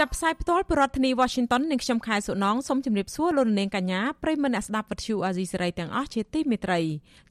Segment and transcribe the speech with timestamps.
[0.00, 6.80] ចាប់ផ្សាយផ្ទាល់ពីរដ្ឋធានី Washington នាងខ្ញុំខែសុណងសូមជម្រាបសួរលោកនាងកញ្ញាប្រិយមិត្តអ្នកស្ដាប់វិទ្យុអាស៊ីសេរីទាំងអស់ជាទីមេត្រី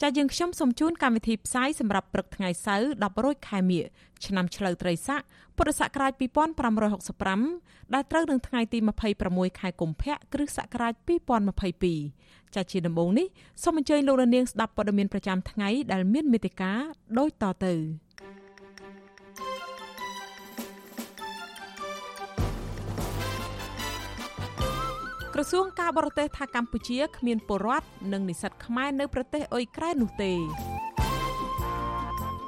[0.01, 3.83] ចាយើងខ្ញុំសូមជូនកម្មវិធីផ្សាយសម្រាប់ព្រឹកថ្ងៃសៅរ៍10រោចខែមិញ
[4.25, 5.21] ឆ្នាំឆ្លូវត្រីស័ក
[5.57, 6.11] ពុរសករាជ
[7.03, 8.79] 2565ដែលត្រូវនឹងថ្ងៃទី
[9.19, 10.93] 26ខែកុម្ភៈគ្រិស្តសករាជ
[11.73, 13.27] 2022ចាជាដំបូងនេះ
[13.63, 16.71] សូមអញ្ជើញលោកនាងស្ដាប់ព័ត៌មានប្រចាំថ្ងៃដែលមានមេត្តា
[17.17, 17.73] ដូចតទៅ
[25.33, 30.31] ក្រសួងការបរទេសថាកម្ពុជាគ្មានពលរដ្ឋនិងនិស្សិតខ្មែរនៅប្រទេសអ៊ុយក្រែននោះទេ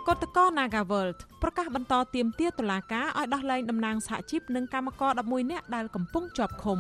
[0.08, 6.80] កតកោ Nagaworld ប្រកាសបន្តទៀមទាតុលាការឲ្យដោះលែងតំណាងសហជីពនិងកម្មករ11នាក់ដែលកំពុងជាប់ឃុំ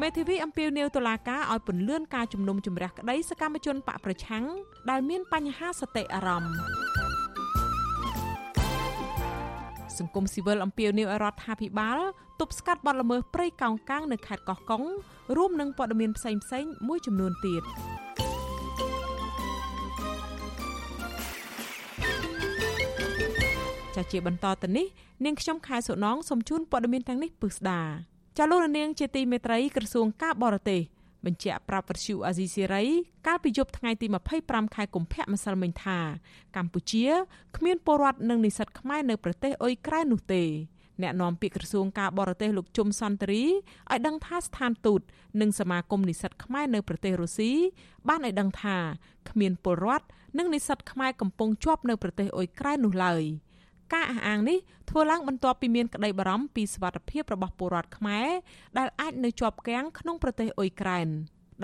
[0.00, 4.44] មេធាវីអំពាវនាវតុលាការឲ្យពន្លឿនការជំនុំជម្រះក្តីសកម្មជនបកប្រឆាំង
[4.90, 6.54] ដែលមានបញ្ហាសតិអារម្មណ៍
[9.98, 11.98] សង្គមស៊ីវិលអំពាវនាវឲ្យរដ្ឋាភិបាល
[12.40, 14.82] ទប់ស្កាត់បទល្មើសព្រៃកោងកាងនៅខេត្តកោះកុង
[15.36, 17.62] រួមនឹងព័ត៌មានផ្សេងៗមួយចំនួនទៀត
[23.94, 24.86] ចាជាបន្តទៅនេះ
[25.24, 27.80] នាងខ្ញុំខែសុណងសូមជូនព័ត៌មានទាំងនេះពឹស្ដា
[28.38, 30.80] ចាលោកនាងជាទីមេត្រីក្រសួងការបរទេស
[31.24, 32.84] បញ្ជាក់ប្រាប់វិទ្យុអាស៊ីសេរី
[33.26, 34.06] កាលពីយប់ថ្ងៃទី
[34.40, 35.98] 25ខែកុម្ភៈម្សិលមិញថា
[36.56, 37.06] កម្ពុជា
[37.56, 40.44] គ្មានពលរដ្ឋនិងនិស្សិតខ្មែរនៅប្រទេសអ៊ុយក្រែននោះទេ
[41.02, 45.00] អ្នកនាំពាក្យក្រសួងការបរទេសលោកជុំសន្តិរីឲ្យដឹងថាស្ថានទូត
[45.40, 47.52] និងសមាគមនិស្សិតខ្មែរនៅប្រទេសរុស្ស៊ី
[48.08, 48.76] បានឲ្យដឹងថា
[49.30, 50.06] គ្មានពលរដ្ឋ
[50.38, 53.24] និងនិស្សិតខ្មែរកំពុងជាប់នៅប្រទេសអ៊ុយក្រែននោះឡើយ។
[53.94, 54.58] ការអះអាងនេះ
[54.90, 58.28] ធ្វើឡើងបន្ទាប់ពីមានក្តីបារម្ភពីសវត្ថិភាពរបស់ពលរដ្ឋខ្មែរ
[58.78, 61.08] ដែលអាចនៅជាប់គាំងក្នុងប្រទេសអ៊ុយក្រែន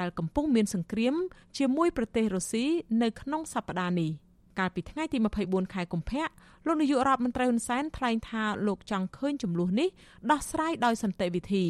[0.00, 1.14] ដែលកំពុងមានសង្គ្រាម
[1.58, 2.64] ជាមួយប្រទេសរុស្ស៊ី
[3.02, 4.10] នៅក្នុងសប្តាហ៍នេះ
[4.58, 6.24] កាលពីថ្ងៃទី24ខែកុម្ភៈ
[6.66, 9.88] លោកនាយករដ្ឋមន្ត្រីហ៊ុនសែនថ្លែងថាលោកចង់ឃើញចំនួននេះ
[10.30, 11.64] ដោះស្រាយដោយសន្តិវិធី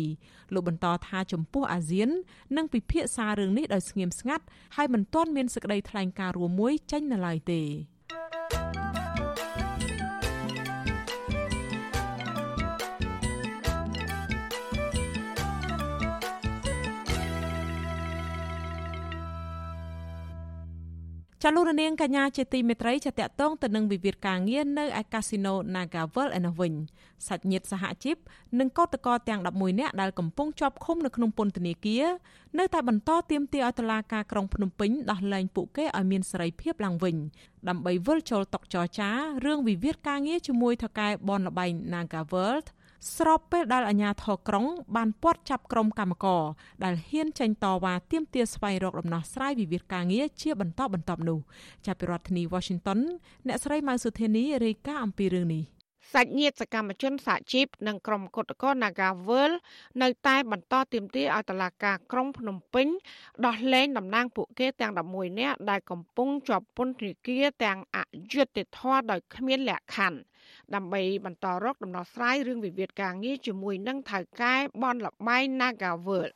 [0.55, 2.09] លោកបន្តថាចំពោះអាស៊ាន
[2.57, 4.45] នឹងពិភាក្សារឿងនេះដោយស្ងៀមស្ងាត់
[4.77, 7.63] ហើយមិនទាន់មានសេចក្តីថ្លែងការណ៍រួមមួយចេញនៅឡើយទេ
[21.49, 26.73] ចាលោករនាងកញ្ញាជាទីមេត្រីចាតតងទៅនឹងវិវាទការងារនៅឯកាស៊ីណូ Nagavel ឯនោះវិញ
[27.27, 28.17] សាច់ញាតិសហជីព
[28.59, 32.07] និងកោតក្រទាំង11នាក់ដែលកំពុងជាប់ឃុំនៅក្នុងពន្ធនាគារ
[32.59, 37.17] នៅតែបន្តទាមទារឲ្យតុលាការក្រុងភ្នំពេញដោះលែងពួកគេឲ្យមានសេរីភាពឡើងវិញ
[37.69, 39.11] ដើម្បីវិលចូលតុចរចា
[39.47, 42.57] រឿងវិវាទការងារជាមួយថៅកែបនលបែង Nagavel
[43.15, 46.43] ស្របពេលដែលអាជ្ញាធរក្រុងបានពាត់ចាប់ក្រុមកម្មករ
[46.85, 51.39] ដែលហ៊ានចេញតវ៉ាទាមទារស្វែងរកដំណោះស្រាយវិវាទការងារជាបន្តបន្ទាប់នោះ
[51.87, 53.01] ចាប់ពីរដ្ឋធានី Washington
[53.47, 55.65] អ្នកស្រីម៉ៅសុធានីរាយការណ៍អំពីរឿងនេះ
[56.13, 59.53] សាច់ញាតិសកម្មជនសហជីពនិងក្រុមគឧតកោ Nagawal
[60.03, 62.87] នៅតែបន្តទាមទារឲ្យតុលាការក្រុងភ្នំពេញ
[63.47, 67.99] ដោះលែងតំណាងពួកគេទាំង11នាក់ដែលកំពុងជាប់ពន្ធនាគារទាំងអ
[68.33, 70.19] យុត្តិធម៌ដោយគ្មានលក្ខខណ្ឌ
[70.75, 76.33] ដើម្បីបន្តរកដំណោះស្រាយរឿងវិវាទការងារជាមួយនឹងថៅកែបនលបែង Nagaworld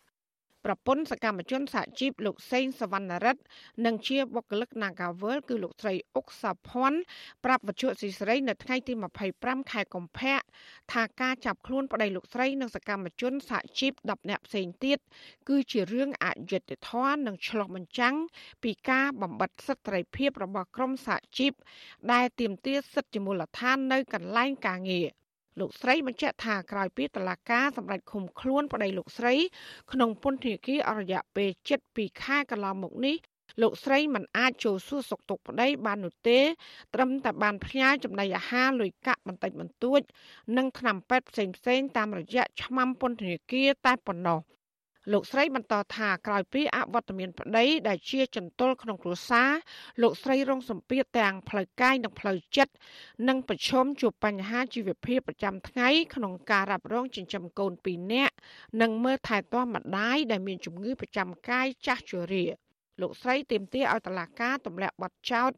[0.65, 3.43] ប្រពន្ធសកម្មជនសហជីពលោកសេងសវណ្ណរិទ្ធ
[3.84, 6.98] និងជាបុគ្គលិក Nagavel គឺលោកស្រីអុកសាភ័ណ្ឌ
[7.44, 8.93] ប្រាប់វិទ្យុស៊ីស្រីនៅថ្ងៃទី
[9.32, 10.38] 25ខែកុម្ភៈ
[10.93, 14.98] ថាការចាប់ខ្លួនប្តីលោកស្រីនិងសកម្មជនសហជីព10នាក់ផ្សេងទៀត
[15.48, 18.16] គឺជារឿងអយុត្តិធម៌និងឆ្លោះបញ្ចាំង
[18.62, 21.53] ពីការបំបិទសិទ្ធិសេរីភាពរបស់ក្រុមសហជីព
[22.13, 25.20] ដែលទាមទារសិទ្ធិជាមូលដ្ឋាននៅកន្លែងការងារ
[25.59, 29.35] លោកស្រីបញ្ជាក់ថាក្រោយពីតឡាការសម្រាប់ឃុំខ្លួនប្តីលោកស្រី
[29.93, 31.51] ក្នុងពន្ធនាគារអរយៈពេល
[31.87, 33.17] 7ខែកន្លងមកនេះ
[33.63, 36.39] លោកស្រីមិនអាចចូលសួរសុខទុក្ខប្តីបាននោះទេ
[36.95, 40.01] ត្រឹមតែបានផ្ញើចំណីអាហារលុយកាក់បន្តិចបន្តួច
[40.57, 44.39] និងថ្នាំពេទ្យផ្សេងៗតាមរយៈឆ្មាំពន្ធនាគារតែប៉ុណ្ណោះ
[45.12, 49.51] លោកស្រីបន្តថាក្រោយពីអវត្តមានប្តីដែលជាចន្ទុលក្នុងគ្រួសារ
[50.03, 52.72] លោកស្រីរងសម្ពាធទាំងផ្លូវកាយនិងផ្លូវចិត្ត
[53.28, 58.34] និងប្រឈមជួបបញ្ហាជីវភាពប្រចាំថ្ងៃក្នុងការរ៉ាប់រងចិញ្ចឹមកូន2នាក់
[58.80, 62.47] និងមើលថែទាំម្ដាយដែលមានជំងឺប្រចាំកាយចាស់ជរា
[63.01, 65.51] លោកស្រីទាមទារឲ្យតឡាការទម្លាក់បទចោទ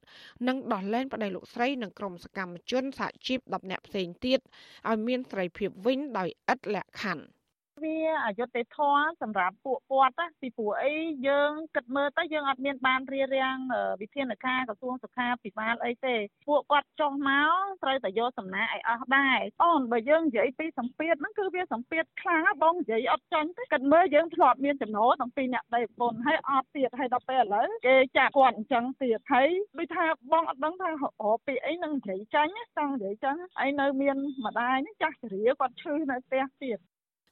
[0.49, 4.41] និងដោះលែងប្តីលោកស្រីនិងក្រុមសកម្មជនសហជីព10នាក់ផ្សេងទៀត
[4.89, 7.42] ឲ្យមានសេរីភាពវិញដោយឥតលក្ខខណ្ឌ
[7.85, 7.97] វា
[8.27, 10.95] អយុត្តិធម៌សម្រាប់ពួកគាត់ណាពីព្រោះអី
[11.29, 13.57] យើងគិតមើលទៅយើងអត់មានបានរៀបរៀង
[14.01, 16.17] វិធានការក្រសួងសុខាភិបាលអីទេ
[16.49, 17.51] ពួកគាត់ចុះមក
[17.83, 29.49] ត្រូវតែយកសំណាក់ឲ្យអស់ដែរអូនបើយើងនិយាយពីសម្ពាធហ្នឹងគឺវាសម្ពាធខ្លាំងបងនិយាយអត់ចាញ់ទេគិតមើលយើងធ្លាប់មានចំណូលទាំងពីរអ្នកដីប្រពន្ធហើយអត់ទៀតហើយដល់ពេលឥឡូវគេចាក់គាត់អញ្ចឹងទៀតហើយ
[29.79, 36.79] ដូចថាបងអត់ដឹងថារកពីអីនឹងនិយាយចាញ់ចង់និយាយចឹងហើយនៅមានម្ដាយនេះចាស់ជរាគាត់ឈឺនៅផ្ទះទៀត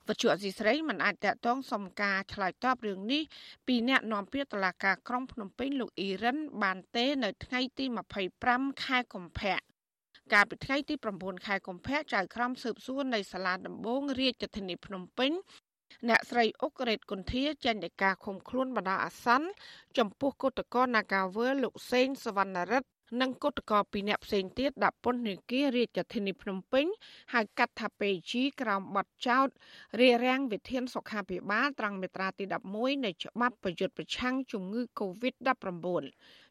[0.09, 3.23] វត្ថុអសីស្រីមិនអាចតតងសំការឆ្លើយតបរឿងនេះ
[3.67, 7.85] ពីអ្នកនាំពាក្យតុលាការក្រុងភ្នំពេញលោកអ៊ីរ៉ានបានទេនៅថ្ងៃទី
[8.35, 9.59] 25ខែកុម្ភៈ
[10.33, 15.33] កាលពីថ្ងៃទី9ខែកុម្ភៈចៅក្រមស៊ើបសួរនៃសាលាដំបងរាជធានីភ្នំពេញ
[16.09, 19.49] អ្នកស្រីអុករ៉េតគុន្ធាចេញដីកាឃុំខ្លួនបណ្ដោះអាសន្ន
[19.99, 22.90] ចំពោះគឧតកោ Nagavel លោកសេងសវណ្ណរិទ្ធ
[23.21, 26.87] និងគឧតកោពីរអ្នកផ្សេងទៀតដាក់ពន្ធនាគាររាជធានីភ្នំពេញ
[27.35, 29.47] ហៅកាត់ថាពេជីក្រោមបទចោទ
[30.01, 36.03] រារាំងវិធានសុខាភិបាលត្រង់មាត្រាទី11នៃច្បាប់ប្រយុទ្ធប្រឆាំងជំងឺ Covid-19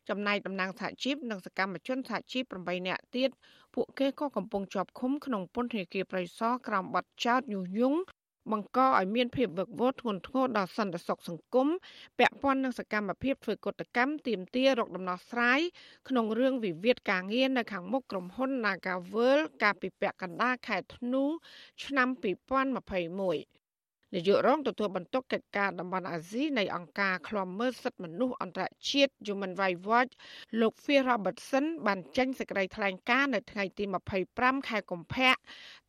[0.10, 3.30] ចំណែកតំណាងសហជីពនិងសកម្មជនសហជីព8នាក់ទៀត
[3.76, 8.00] ពួកគេក៏កំពុងជាប់ឃុំក្នុងពន្ធនាគារប្រៃសណក្រោមបទចោទញុះញង់
[8.52, 11.68] បង្កឲ្យមានភាពវឹកវរធ្ងន់ធ្ងរដល់សន្តិសុខសង្គម
[12.20, 15.60] ពាក់ព័ន្ធនឹងសកម្មភាពធ្វើកុតកម្មទាមទាររកដំណោះស្រាយ
[16.10, 21.24] ក្នុងរឿងវិវាទការងារនៅខាងមុខក្រុមហ៊ុន Nagavel កាលពីពាក់កណ្ដាលខែធ្នូ
[21.84, 23.59] ឆ្នាំ2021
[24.14, 30.12] នាយករងទទួលបន្ទុកកិច្ចការតំបន់អាស៊ីនៃអង្គការឃ្លាំមើលសិទ្ធិមនុស្សអន្តរជាតិ Human Rights Watch
[30.60, 33.84] លោក Phil Robertson បានចេញសេចក្តីថ្លែងការណ៍នៅថ្ងៃទី
[34.28, 35.34] 25ខែកុម្ភៈ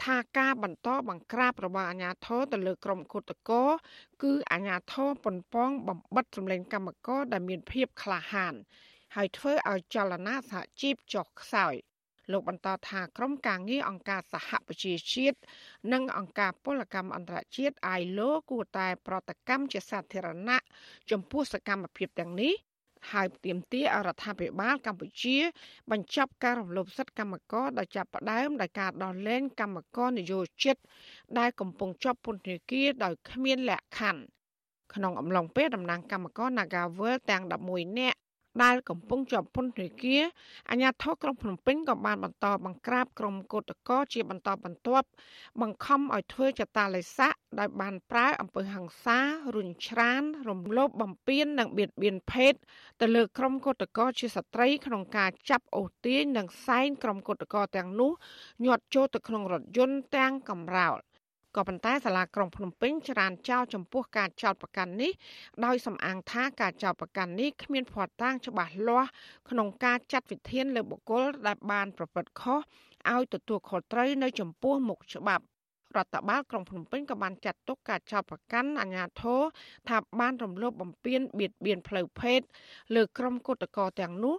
[0.05, 3.65] ថាការបន្តបង្ក្រាបរបស់អាជ្ញាធរទៅលើក្រុមគឧតកោ
[4.23, 8.55] គឺអាជ្ញាធរប៉ុនប៉ងបំបិតសម្លេងកម្មករដែលមានភាពក្លាហាន
[9.17, 11.77] ហើយធ្វើឲ្យចលនាសហជីពចុះខ្សោយ។
[12.33, 15.39] លោកបន្តថាក្រុមការងារអង្គការសហប្រជាជាតិ
[15.93, 20.59] និងអង្គការពលកម្មអន្តរជាតិ ILO គួរតែប្រតិកម្មជាសាធារណៈ
[21.11, 22.55] ចំពោះសកម្មភាពទាំងនេះ
[23.13, 25.37] ហើយទាមទារអរដ្ឋាភិបាលកម្ពុជា
[25.91, 30.77] បញ្ចប់ការរំលោភសិទ្ធិកម្មករដោយចាប់ផ្ដើមដោយការដោះលែងកម្មករនយោជិត
[31.39, 34.23] ដែលកំពុងជាប់ពន្ធនាគារដោយគ្មានលក្ខខណ្ឌ
[34.95, 38.19] ក្នុងអំឡុងពេលតំណាងកម្មករ Nagavel ទាំង11នាក់
[38.63, 40.23] ដែលកំពុងជាប់ពន្ធនាគារ
[40.71, 45.07] អាជ្ញាធរក្រុងភ្នំពេញក៏បានបន្តបង្ក្រាបក្រុមកោតក្រជាបន្តបន្ទាប់
[45.61, 49.19] បង្ខំឲ្យធ្វើចតាឡេស័កដោយបានប្រើអំពើហិង្សា
[49.55, 52.55] រុញច្រាន រំលោភបំពាននិងបៀតបៀនភេទ
[53.01, 58.13] ទៅលើក្រុមកោតក្រជាស្ត្រីក្នុងការចាប់អូសទាញនិងសែងក្រុមកោតក្រទាំងនោះ
[58.65, 60.99] ញាត់ចូលទៅក្នុងរថយន្តទាំងកំរោល
[61.57, 65.13] ក៏ប៉ុន្តែសាលាក្រុងភ្នំពេញច្រានចោលចំពោះការចោទប្រកាន់នេះ
[65.65, 69.11] ដោយសំអាងថាការចោទប្រកាន់នេះគ្មានភ័ស្តុតាងច្បាស់លាស់
[69.51, 72.59] ក្នុងការចាត់វិធានលើបុគ្គលដែលបានប្រព្រឹត្តខុស
[73.13, 75.45] ឲ្យទទួលខុសត្រូវនៅចំពោះមុខច្បាប់
[75.97, 79.41] រដ្ឋបាលក្រុងភ្នំពេញក៏បានចាត់ទុកការចោទប្រកាន់អាជ្ញាធរ
[79.89, 82.41] ថាបានរំលោភបំពានបៀតបៀនផ្លូវភេទ
[82.95, 84.37] លើក្រុមគឧតកោទាំងនោះ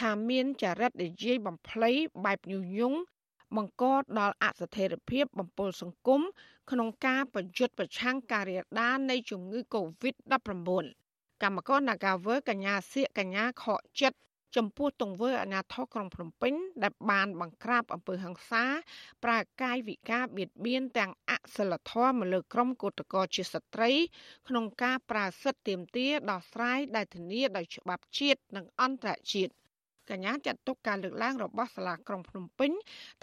[0.00, 1.90] ថាមានចរិតនិយាយបំភ្លៃ
[2.24, 2.98] បែបញុះញង់
[3.56, 3.84] បង្ក
[4.18, 6.20] ដល់អស្ថិរភាពបំពុលសង្គម
[6.70, 10.84] ក្នុងការប្រយុទ្ធប្រឆាំងការរាលដាលនៃជំងឺ Covid-19
[11.42, 14.18] កម្មករ Nagawer កញ្ញាសៀកកញ្ញាខកចិត្ត
[14.56, 18.64] ចំពោះទង្វើអាញាធរក្រុងភ្នំពេញដែលបានបង្ក្រាបអំពើហិង្សា
[19.24, 23.90] ប្រើកាយវិការបៀតបៀនទាំងអសិលធម៌មកលើក្រុមកោតក្រជាស្ត្រី
[24.48, 29.52] ក្នុងការប្រើសិទ្ធិទាមទារដោះស្រាយដែលធានាដោយច្បាប់ជាតិនិងអន្តរជាតិ
[30.10, 32.70] កញ្ញាចាត់ទុកការលើកឡើងរបស់សាលាក្រុងភ្នំពេញ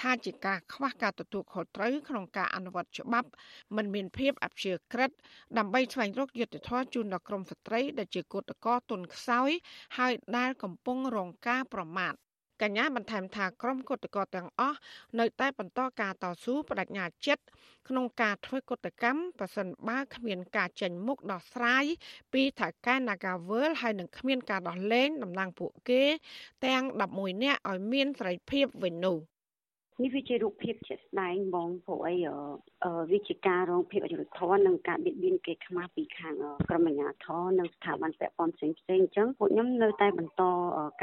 [0.01, 3.29] ថាជាការខ្វះការទទួលខុសត្រូវក្នុងការអនុវត្តច្បាប់
[3.75, 5.11] មិនមានភាពអព្យាក្រឹត
[5.57, 9.49] ដើម្បីស្វែងរកយុត្តិធម៌ជូនដល់ក្រុមស្ត្រីដែលជាកូតកោទុនខ្សោយ
[9.97, 12.13] ហើយដែលកំពុងរងការប្រមាថ
[12.61, 14.77] កញ្ញាបន្ថែមថាក្រុមគឧតកោទាំងអស់
[15.19, 17.43] នៅតែបន្តការតស៊ូបដិញ្ញាចិត្ត
[17.87, 21.85] ក្នុងការធ្វើកុតកម្មប្រសិនបើគ្មានការចេញមុខដោះស្រាយ
[22.33, 26.03] ពីថៅកែ Nagavel ហើយនឹងគ្មានការដោះលែងតំណាងពួកគេ
[26.65, 26.83] ទាំង
[27.15, 29.17] 11នាក់ឲ្យមានសេរីភាពវិញនោះ
[30.03, 32.15] នេះវាជារូបភាពជាក់ស្ដែងបងព្រោះអី
[33.11, 36.33] វាជាការរងភាពអយុត្តិធម៌និងការបៀតបៀនគេខ្មាស់ពីខាង
[36.69, 40.43] ក្រមអាជ្ញាធរនិងស្ថាប័នពាក់ព័ន្ធផ្សេងផ្សេងអញ្ចឹងពួកខ្ញុំនៅតែបន្ត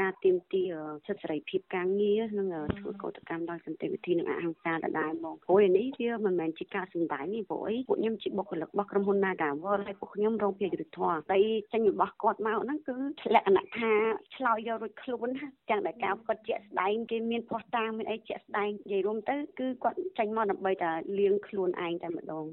[0.01, 0.63] ការទៀមទា
[1.07, 2.47] សិទ្ធិសេរីភាពការងារនិង
[2.77, 11.39] ធ្វើកោតកម្មដោយសន្តិវិធីនិងអហិង្សាដដែលបងព្រោះនេះវាមិនមែនជាការសម្ដែងទេព្រោះអីពួកខ្ញុំជាបុគ្គលិករបស់ក្រុមហ៊ុន Nagawal ហើយពួកខ្ញុំរងភាពអយុត្តិធម៌តែ
[11.73, 12.95] ចេញរបស់គាត់មកហ្នឹងគឺ
[13.35, 13.91] លក្ខណៈថា
[14.35, 15.27] ឆ្លោយយករួចខ្លួន
[15.69, 22.45] ចឹងតែការគាត់ជាក់ស្ដែងគេមានភ័ស្តុតាងមានអីជាក់ស្ដែងនិយាយរួមទៅគឺគាត់ចេញមកដើម្បីតែលៀងខ្លួនឯងតែម្ដង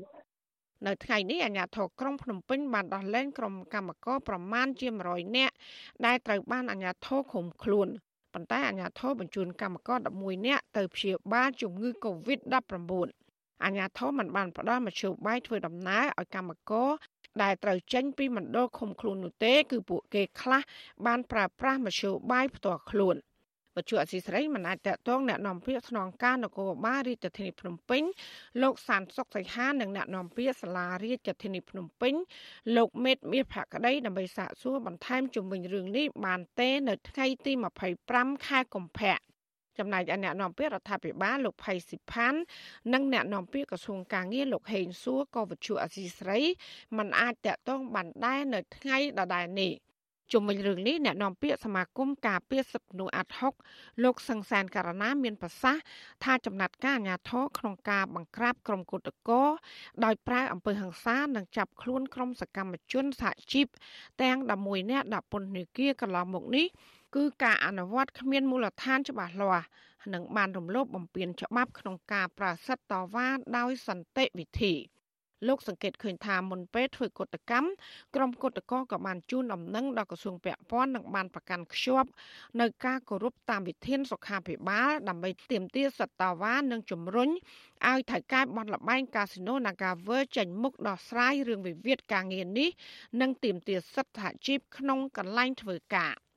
[0.86, 5.54] នៅថ្ងៃនេះអាជ្ញាធរក្រុងភ្នំពេញបានដោះលែងក្រុមកម្មករប្រមាណជា100នាក់
[6.06, 7.88] ដែលត្រូវបានអាជ្ញាធរឃុំខ្លួន
[8.34, 12.92] ប៉ុន្តែអាជ្ញាធរបញ្ជូនកម្មករ11នាក់ទៅព្យាបាលជំងឺ Covid-19
[13.64, 16.90] អាជ្ញាធរមិនបានផ្ដល់មធ្យោបាយធ្វើដំណើរឲ្យកម្មករ
[17.42, 20.62] ដែលត្រូវចេញពីមណ្ឌលឃុំខ្លួននោះទេ គឺពួកគេខ្លះ
[21.06, 23.16] បានប្រើប្រាស់មធ្យោបាយផ្ទាល់ខ្លួន។
[23.77, 28.03] វត្ថុអសីស្រីមិនអាចតតងแนะនាំពាក្យស្នងការនគរបាលរាជធានីភ្នំពេញ
[28.61, 32.13] លោកសានសុកសីហានិងแนะនាំពាក្យសាលារាជធានីភ្នំពេញ
[32.77, 37.51] លោកមេតមាសភក្តីដើម្បីសាកសួរបន្ថែមជុំវិញរឿងនេះបានទេនៅថ្ងៃទី
[37.99, 39.17] 25ខែកុម្ភៈ
[39.77, 42.33] ចំណែកឯអ្នកនាំពាក្យរដ្ឋាភិបាលលោកផៃស៊ីផាន
[42.93, 46.39] និងអ្នកនាំពាក្យក្រសួងកាងារលោកហេងសួរក៏វិទ្យុអសីស្រី
[46.97, 49.73] មិនអាចតតងបានដែរនៅថ្ងៃដដែលនេះ។
[50.32, 53.54] ជុំវិញរឿងនេះអ្នកនាំពាក្យសមាគមការពារសិទ្ធិមនុស្សអាត់ហុក
[54.04, 55.82] លោកសង្សានករណាមានប្រសាសន៍
[56.24, 59.42] ថាចំណាត់ការអាញាធរក្នុងការបង្ក្រាបក្រុមគុតកោ
[60.04, 63.66] ដោយប្រើអំពើហិង្សានិងចាប់ខ្លួនក្រុមសកម្មជនសហជីព
[64.22, 66.66] ទាំង11នាក់ដាក់ពន្ធនាគារកន្លងមកនេះ
[67.14, 69.66] គឺការអនុវត្តគ្មានមូលដ្ឋានច្បាស់លាស់
[70.14, 74.74] និងបានរំលោភបំពានច្បាប់ក្នុងការប្រាស្រ័យតវ៉ាដោយសន្តិវិធី។
[75.48, 77.68] លោកសង្កេតឃើញថាមុនពេលធ្វើកតកម្ម
[78.14, 82.08] ក្រុមគឧតកោក៏បានជូនដំណឹងដល់ក្រសួងពាក់ព័ន្ធនិងបានប្រកាន់ខ្ជាប់
[82.60, 87.30] នៅការគោរពតាមវិធានសុខាភិបាលដើម្បីទាមទារសត្វតាវ៉ានិងជំរុញ
[87.90, 92.70] ឲ្យថៅកែបនលបែងកាស៊ីណូ Naga World ចេញមុខដោះស្រាយរឿងវិវាទការងារនេះ
[93.20, 96.14] និងទាមទារសិទ្ធិសហជីពក្នុងកន្លែងធ្វើការ។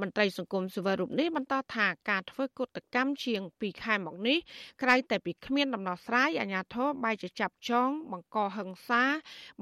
[0.00, 4.38] មន្ត្រីសង្គមស៊ីវិលរូបនេះបន្តថាការធ្វើកុតកម្មជាង2ខែមកនេះ
[4.82, 9.02] ក្រៅតែពីគ្មានដំណោះស្រាយអាញាធរបែរជាចាប់ចង បង្កហិង្សា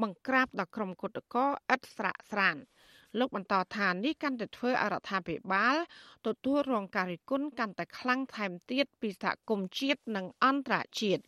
[0.03, 2.57] បង្ក្រាបដល់ក្រុមគុតកោឥតស្រាកស្រាន
[3.19, 5.77] លោកបន្តថានេះកាន់តែធ្វើអរដ្ឋាភិបាល
[6.27, 11.23] ទទួលរងការរិះគន់កាន់តែខ្លាំងថែមទៀតពីសហគមន៍ជាតិនិងអន្តរជាតិ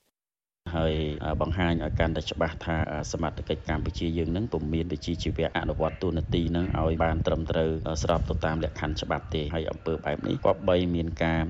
[0.76, 0.94] ហើយ
[1.40, 2.76] បង្ហាញឲ្យកាន់តែច្បាស់ថា
[3.12, 7.71] សមត្ថកិច្ចកម្ពុជាយើងនឹងពុំមានវិជ្ជាជីវៈអនុវត្តទូនាទីនឹងឲ្យបានត្រឹមត្រូវ
[8.02, 11.42] ស្របទៅតាមលក្ខខណ្ឌច្បាប់ទេហើយអំពើបែបនេះក៏បីមានការ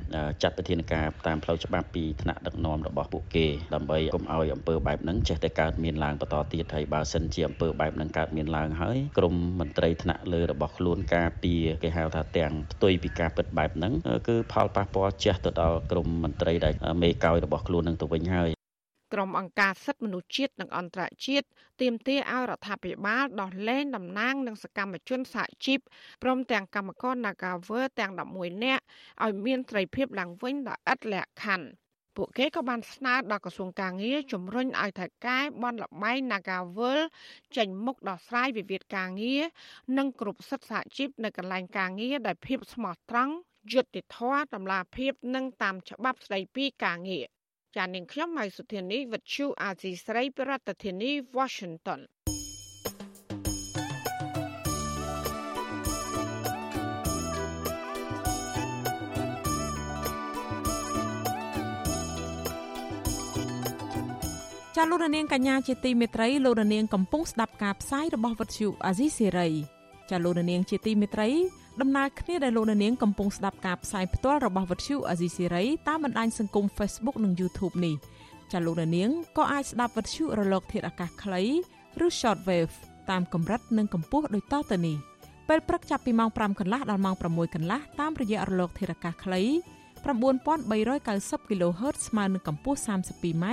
[0.42, 13.92] ចាត់វិធានការតាមផ្លូវច្បាប់ពីថ្នាក់ដឹកនាំរបស់ពួកគេដើម្បីកុំឲ្យអំពើបែបហ្នឹងចេះតែកើតមានឡើងបន្តទៀតហើយបើសិនជាអំពើបែបហ្នឹងកើតមានឡើងហើយក្រមមន្ត្រីថ្នាក់លើរបស់ខ្លួនការពារគេហៅថាទាំងផ្ទុយពីការពិតបែបហ្នឹង
[14.28, 18.50] គឺផលប៉ះពាល់ជះទៅដល់ក្រមមន្ត្រីដែលមេកោយរបស់ខ្លួននឹងទៅវិញហើយ
[19.14, 21.46] ក្រុមអង្គការសិទ្ធិមនុស្សជាតិនិងអន្តរជាតិ
[21.80, 25.78] ទាមទារឲ្យរដ្ឋាភិបាលដោះលែងតំណាងនិងសកម្មជនសហជីព
[26.22, 28.82] ព្រមទាំងកម្មករ Nagawer ទាំង11នាក់
[29.24, 31.68] ឲ្យមានសេរីភាពឡើងវិញដោយឥតលក្ខខណ្ឌ
[32.16, 36.98] ពួកគេក៏បានស្នើដល់ក្រសួងកាងារជំរុញឲ្យថៅកែបនលបែង Nagavel
[37.56, 39.42] ចេញមុខដោះស្រាយវិវាទការងារ
[39.98, 43.34] និងគ្រប់សិទ្ធិសហជីពនៅកន្លែងការងារដោយភាពស្មោះត្រង់
[43.72, 47.26] យុត្តិធម៌តម្លាភាពនិងតាមច្បាប់ស្តីពីការងារ
[47.76, 52.00] ចានាងខ្ញុំម៉ៃសុធានីវិទ្យុអាស៊ីស្រីប្រធានាធិបតី Washington
[64.76, 69.48] ចាលោករនាងកញ្ញាជាទីមេត្រីលោករនាងកំពុងស្ដាប់ការផ្សាយរបស់វិទ្យុអាស៊ីសេរី
[70.10, 71.30] ចាលោករនាងជាទីមេត្រី
[71.80, 77.94] ដំណើរគ្នាដែលលោកនាងកំពុងស្ដាប់ការផ្សាយផ្ទាល់របស់វិទ្យុអាស៊ីសេរីតាមបណ្ដាញសង្គម Facebook និង YouTube នេះ
[78.52, 81.42] ចាលោកនាងក៏អាចស្ដាប់វិទ្យុរលក ធាតុអាកាសខ្លី
[82.04, 82.74] ឬ Shortwave
[83.10, 84.96] តាមកម្រិតនិងកម្ពស់ដូចតទៅនេះ
[85.48, 89.42] ពេលព្រឹកចាប់ពីម៉ោង5កន្លះដល់ម៉ោង6កន្លះតាមរយៈរលកធាតុអាកាសខ្លី
[90.04, 93.44] 9390 kHz ស្មើនឹងកម្ពស់ 32m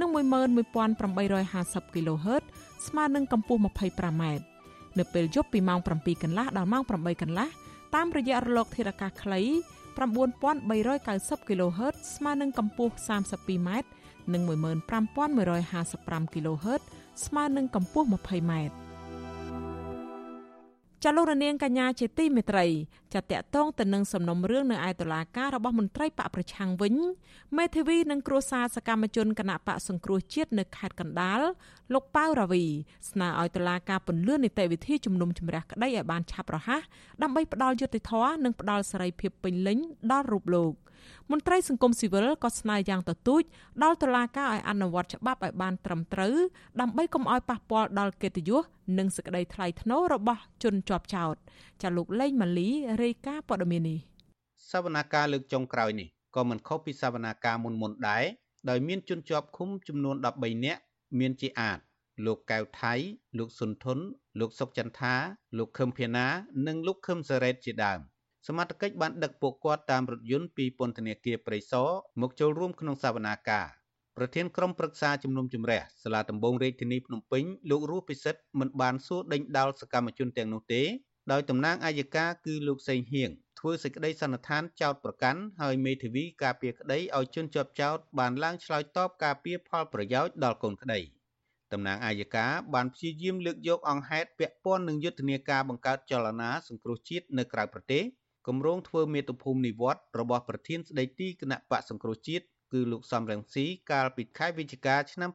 [0.00, 2.42] និង11850 kHz
[2.86, 4.53] ស្មើនឹងកម្ពស់ 25m
[4.98, 7.48] នៅពេលយប់ពីម៉ោង7កន្លះដល់ម៉ោង8កន្លះ
[7.94, 9.40] តាមរយៈរលកធាតុអាកាសខ្លី
[9.94, 13.70] 9390 kHz ស្មើនឹងកម្ពស់ 32m
[14.32, 16.82] និង15155 kHz
[17.24, 18.52] ស្មើនឹងកម្ពស់ 20m
[21.04, 22.66] ចលនានាងកញ្ញាជាទីមេត្រី
[23.14, 26.94] ចាតតតងទៅនឹងសំណុំរឿងនៅឯតុលាការរបស់មន្ត្រីបកប្រឆាំងវិញ
[27.56, 31.40] មេធាវីនិងគ្រួសារសកម្មជនគណៈបកសង្គ្រោះជាតិនៅខេត្តកណ្ដាល
[31.92, 32.64] លោកប៉ៅរាវី
[33.10, 36.82] ស្នើឲ្យតុលាការពន្យានីតិវិធីជំនុំជម្រះក្តីឲ្យបានឆាប់រហ័ស
[37.22, 39.78] ដើម្បីផ្ដល់យុត្តិធម៌និងផ្ដល់សេរីភាពពេញលេញ
[40.10, 40.74] ដល់រូបលោក។
[41.30, 43.42] មន្ត្រីសង្គមស៊ីវិលក៏ស្នើយ៉ាងទទូច
[43.82, 46.36] ដល់តុលាការឲ្យអនុវត្តច្បាប់ឲ្យបានត្រឹមត្រូវ
[46.80, 48.62] ដើម្បីកុំឲ្យប៉ះពាល់ដល់កិត្តិយស
[48.98, 51.34] និងសេចក្តីថ្លៃថ្នូររបស់ជនជាប់ចោត
[51.82, 52.68] ចាលោកលេងម៉ាលី
[53.04, 53.98] រាយការណ៍ព័ត៌មាននេះ
[54.70, 58.24] សវនាការលើកចុងក្រោយនេះក៏មិនខុសពីសវនាការមុនមុនដែរ
[58.70, 60.80] ដោយមានជនជាប់ឃុំចំនួន13នាក់
[61.18, 61.78] មានជាអាច
[62.26, 62.94] លោកកៅថៃ
[63.38, 63.98] លោកសុនធុន
[64.40, 65.14] លោកសុកចន្ទថា
[65.58, 66.26] លោកខឹមភាណា
[66.66, 68.00] និងលោកខឹមសារ៉េតជាដើម
[68.46, 71.88] សមត្ថកិច្ចបានដឹកពួកគាត់តាមរថយន្តពីពន្ធនាគារព្រៃសរ
[72.20, 73.66] មកចូលរួមក្នុងសវនាការ
[74.16, 80.82] ប្រធានក្រុមប្រឹក្សាជំនុំជម្រះសាលាដំបងរាជធានីភ្នំពេញលោករស់ពិសិដ្ឋមិនបានសួរដេញដោលសកម្មជនទាំងនោះទេ
[81.32, 91.00] ដោយតំណាងអាយកាគឺលោកសេងហៀងធ្វើសេចក្តីសន្និដ្ឋានចោតប្រកាន់ហើយមេធាវីការពារក្តីឲ្យជនជាប់ចោតបានឡើងឆ្លើយតបការពារផលប្រយោជន៍ដល់កូនក្តី
[91.72, 98.02] តំណាងអាយកាបានព្យាយាមលើកយកអង្គហេតុពាក់ព័ន្ធនឹងយុទ្ធនាការបង្កើតចលនាសង្គ្រោះជាតិនៅក្រៅប្រទេស
[98.46, 105.30] គម្រោងធ្វើមាតុភូមិនិវត្តរបស់ប្រធានស្ដីទីគណៈបកសង្គ្រោះជាតិគឺលោកសំរងស៊ីកាលពីខែវិច្ឆិកាឆ្នាំ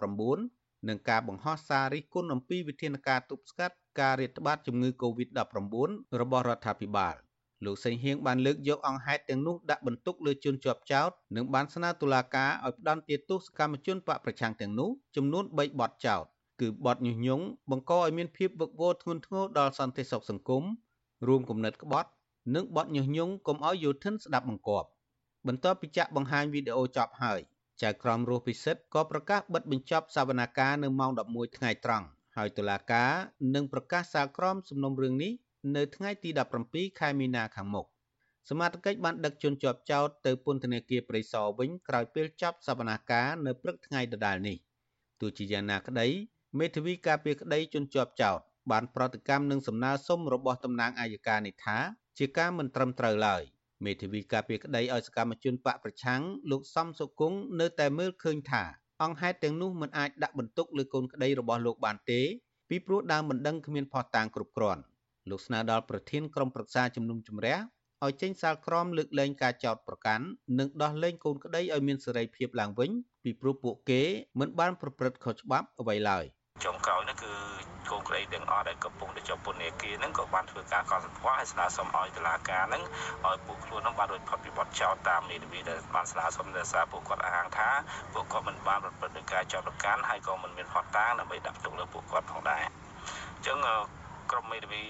[0.00, 7.16] 2019 នឹងការបង្ហោះសាររិះគន់អំពីវិធានការទប់ស្កាត់ការរាតត្បាតជំងឺ Covid-19 របស់រដ្ឋាភិបាល
[7.64, 16.24] លោកសេងហៀងបានលើកយកអង្គហេតុទាំងនោះដាក់បន្ទុកលើជនជាប់ចោតនិងបានស្នើតុលាការឲ្យផ្តន្ទាទោសកម្មជនបកប្រឆាំងទាំងនោះចំនួន3បទចោត
[16.60, 20.64] គឺបទញុះញង់បង្កឲ្យមានភាពវឹកវរធ្ងន់ធ្ងរដល់សន្តិសុខសង្គម
[21.28, 22.10] រួមគំនិតក្បត់
[22.54, 24.88] និងបទញុះញង់កុំឲ្យយោធិនស្ដាប់បង្គាប់
[25.46, 27.40] បន្ទាប់ពីចាក់បង្ហាញវីដេអូចប់ហើយ
[27.82, 32.06] ចៅក្រមរស់ពិសិដ្ឋក៏ប្រកាសបិទបញ្ចប់សវនកម្មនៅម៉ោង11ថ្ងៃត្រង់
[32.36, 33.12] ហើយតុលាការ
[33.54, 35.32] នឹងប្រកាសសាលក្រមសំណុំរឿងនេះ
[35.76, 36.30] នៅថ្ងៃទី
[36.64, 37.86] 17ខែមីនាខាងមុខ
[38.48, 44.56] សមាជិកបានដឹកជនជាប់ចោតទៅពន្ធនាគារព្រៃសរវិញក្រោយពេលចប់សវនាការនៅព្រឹកថ្ងៃដដែលនេះ
[45.20, 46.08] ទោះជាយ៉ាងណាក្តី
[46.58, 51.78] មេធាវីការពារក្តីជនជាប់ចោតបានប្រតិកម្មនឹងសំណើសុំរបស់តំណាងអាយកានេះថា
[52.18, 53.42] ជាការមិនត្រឹមត្រូវឡើយ
[53.84, 58.62] មេធាវីការពារក្តីឲ្យសកម្មជនបកប្រឆាំងលោកសំសុគង្គនៅតែមើលឃើញថា
[59.02, 62.20] អង្គហេតុទាំងនោះមិនអាចដាក់បន្ទុកលើកូនក្តីរបស់លោកបានទេ
[62.68, 64.82] ពីព្រោះដើមមិនដឹងគ្មានភស្តុតាងគ្រប់គ្រាន់
[65.30, 67.56] លោកស្នើដល់ប្រធានក្រុមប្រឹក្សាជំនុំជម្រះ
[68.04, 70.24] ឲ្យចេញសាលក្រមលើកលែងការចោទប្រកាន់
[70.58, 72.90] និងដោះលែងកូនក្តីឲ្យមានសេរីភាពឡើងវិញ
[73.24, 74.02] ពីព្រោះពួកគេ
[74.40, 76.24] មិនបានប្រព្រឹត្តខុសច្បាប់អ្វីឡើយ
[76.64, 82.82] ចុងក្រោយនោះគឺ កូនក្តីទាំងអស់ដែលកំពុងតែជាប់ពន្ធនាគារហ្នឹងក៏បានធ្វើការកត់សម្គាល់ហើយស្នើសុំឲ្យតុលាការហ្នឹង
[83.26, 87.68] ឲ្យពួកខ្លួនហ្នឹងបានរួចផុតពីបទចោទតាមនីតិវិធីដែលបានស្នើសុំដោយសារពួកគាត់អាងថា
[88.12, 92.68] ពួកគាត់មិនបានប្រព្រឹត្តដោយការចោទប្រកាន់ហើយក៏មិនមានផុតតាងដើម្បីដាក់ទុកលើពួកគាត់ផងដែរអ
[93.40, 93.58] ញ្ចឹង
[94.30, 94.82] ក្រុមមេធាវី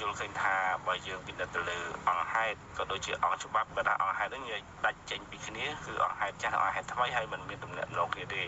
[0.00, 0.54] យល់ឃើញថា
[0.86, 1.78] បើយើងពិនិត្យទៅលើ
[2.08, 8.42] អង្គហេតុក៏ដូចជាអង្គច្បាប់ក៏ថាអង្គហេតុនេះដាច់ចេញពីគ្នាគឺអង្គហេតុចាស់អង្គហេតុថ្មីហើយមិនមានទំនាក់ទំនងគ្នាទេ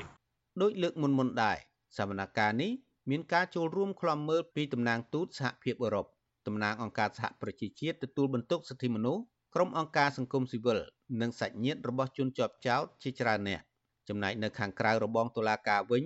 [0.63, 1.57] ដោយលើកមុនមុនដែរ
[1.97, 2.71] សវនកម្មនេះ
[3.09, 6.07] មានការចូលរួមក្លំមើលពីតំណាងទូតសហភាពអឺរ៉ុប
[6.47, 9.23] តំណាងអង្គការសហប្រជាជាតិទទួលបន្ទុកសិទ្ធិមនុស្ស
[9.55, 10.79] ក្រុមអង្គការសង្គមស៊ីវិល
[11.21, 13.61] និងសាច់ញាតិរបស់ជនជាប់ចោតជាច្រើនអ្នក
[14.09, 16.05] ចំណែកនៅខាងក្រៅរបងតុលាការវិញ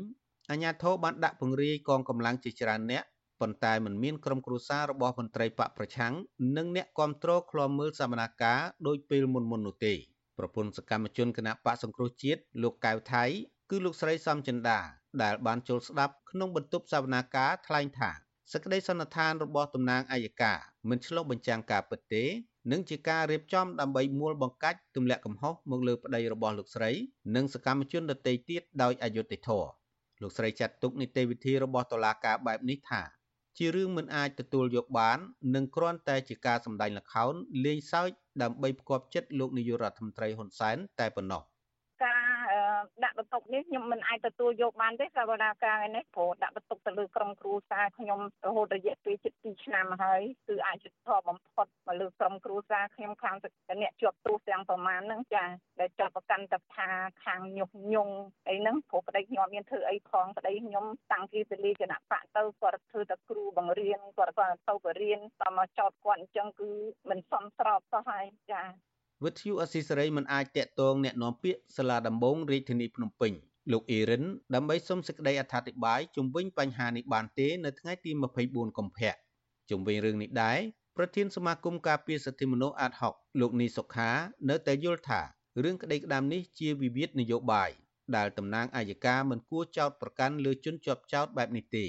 [0.50, 3.04] អាជ្ញាធរបានដាក់ពង្រាយកងកម្លាំងជាច្រើនអ្នក
[3.40, 6.14] ប៉ុន្តែមិនមានក្រុមគ្រួសាររបស់មន្ត្រីបកប្រឆាំង
[6.56, 9.94] និងអ្នកគ្រប់គ្រងឃ្លាំមើលសកម្មភាពដោយពេលមុនមុននោះទេ
[10.38, 13.24] ប្រពន្ធសកម្មជនគណៈបកសង្គ្រោះជាតិលោកកៅថៃ
[13.70, 14.78] គឺលោកស្រីសំចិន្តា
[15.22, 18.10] ដែលបានចូលស្ដាប់ក្នុងបន្ទប់សវនាការថ្លែងថា
[18.52, 22.24] សេចក្តីសន្និដ្ឋានរបស់តំណាងអัยការមិនឆ្លុះបញ្ចាំងការពិតទេ
[22.72, 26.90] និងជាការរៀបចំដើម្បីមួលបង្កាច់ទម្លាក់កំហុសមកលើប្តីរបស់លោកស្រី
[27.36, 29.68] និងសកម្មជនដទៃទៀតដោយអយុត្តិធម៌
[30.22, 33.02] លោកស្រីចាត់ទុកនីតិវិធីរបស់តុលាការបែបនេះថា
[33.58, 35.18] ជារឿងមិនអាចទទួលយកបាន
[35.54, 37.32] និងគ្រាន់តែជាការសម្ដែងល្ខោន
[37.64, 38.10] លេងសើច
[38.42, 41.42] ដើម្បីផ្គប់ចិត្តលោកនាយករដ្ឋមន្ត្រីហ៊ុនសែនតែប៉ុណ្ណោះ
[43.02, 53.36] ដាក់បន្ទុកនេះខ្ញុំមិនអាចទទួលយកបានទេសវនាការនេះព្រោះដាក់បន្ទុកទៅលើក្រុមគ្រួសារខ្ញុំរហូតរយៈពេលជិត2ឆ្នាំហើយគឺអាចយុទ្ធធម៌បំផុតមកលើក្រុមគ្រួសារខ្ញុំខាង
[53.82, 55.44] អ្នកជាប់ទោសទាំងប្រមាណហ្នឹងចា
[55.80, 56.88] ដែលចាប់ប្រកាន់តថា
[57.24, 58.14] ខាងញុះញង់
[58.48, 66.70] អីហ្នឹងព្រោះប្តីខ្ញុំមានធ្វើអីផងប្តីខ្ញុំតាំងពីទៅលេគណៈបកទៅគាត់ធ្វើតែគ្រូបង្រៀនគាត់គាត់ទៅបរៀនតមកចោតគាត់អញ្ចឹងគឺ
[67.10, 68.62] មិនសមស្របសោះហើយចា
[69.25, 73.33] វិទ្យុអស៊ីសេរីមិនអាចតាក់ទងแนะនាំពាក្យសាលាដំបងរាជធានីភ្នំពេញ
[73.71, 74.23] លោកអ៊ីរិន
[74.55, 78.11] ដើម្បីសុំសេចក្តីអធិប្បាយជំវិញបញ្ហានេះបានទេនៅថ្ងៃទី
[78.45, 79.13] 24កុម្ភៈ
[79.69, 80.59] ជំវិញរឿងនេះដែរ
[80.97, 84.09] ប្រធានសមាគមការពារសិទ្ធិមនុស្សអាតហុកលោកនីសុខា
[84.49, 85.21] នៅតែយល់ថា
[85.63, 87.69] រឿងក្តីក្តាមនេះជាវិវាទនយោបាយ
[88.15, 91.85] ដែលតំណាងអាយកាមិនគួរចោទប្រកាន់លើជនជាប់ចោទបែបនេះទេ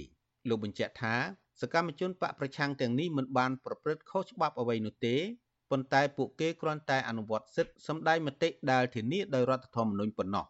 [0.49, 1.15] លោកបញ្ជាក់ថា
[1.61, 5.17] សកម្មជនបកប្រឆាំងទាំងនេះមិនបានប្រព្រឹត្តខុសច្បាប់អ្វីនោះទេ
[5.72, 10.46] ប៉ុន្តែពួកគេគ្រាន់តែអនុវត្តសិទ្ធិសម្ដែងមតិដែលធានាដោយរដ្ឋធម្មនុញ្ញប៉ុណ្ណោះ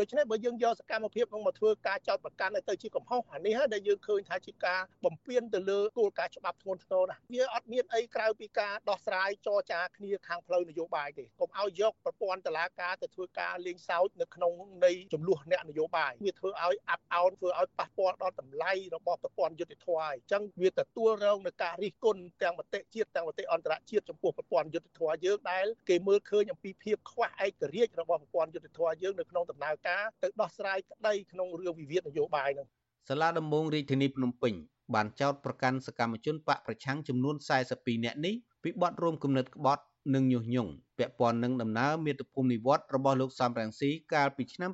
[0.00, 14.52] ដូច្នេះបើយើងយកសកម្មភាពនោះមកធ្វើការចោតប្រកាន់ទៅជាកំហុសអានេះហើយដែលយើងឃើញថាជាការបំពានទៅលើគោលការណ៍ច្បាប់ធ្ងន់ធ្ងរណាស់វាអត់មានអីក្រៅពីការដោះស្រាយចរចាគ្នាខាងផ្លូវនយោបាយទេកុំឲ្យយកប្រព័ន្ធតឡាការទៅធ្វើការលេងសើចនៅក្នុង
[14.84, 32.66] នៃចំនួនអ្នកនយោបាយវាធ្វើឲ្យអាប់អោនធ្វើឲ្យប៉ះពាល់ដល់តម្លៃរបស់ប្រព័ន្ធយុតិធធម៌ហើយអញ្ចឹងវាទទួលរងនឹងការរិះគន់ទាំងមតិជាតិទាំងមតិអន្តរជាតិចំពោះប្រព័ន្ធយុតិធធម៌យើងដែលគេមើលឃើញអំពីភាពខ្វះឯករាជ្យរបស់ប្រព័ន្ធយុតិធធម៌យើងនៅក្នុងដំណើរការទៅដោះស្រាយក្តីក្នុងរឿងវិវាទនយោបាយនឹង
[33.08, 34.54] សាលាដំបងរាជធានីភ្នំពេញ
[34.94, 37.36] បានចោទប្រកាន់សកម្មជនបកប្រឆាំងចំនួន
[37.70, 39.82] 42នាក់នេះពីបទរួមគំនិតក្បត់
[40.14, 44.70] និងញុះញង់ពាក់ព័ន្ធនឹងដំណើរមាតុភូមិនិវត្តរបស់លោកសំរងស៊ីកាលពីឆ្នាំ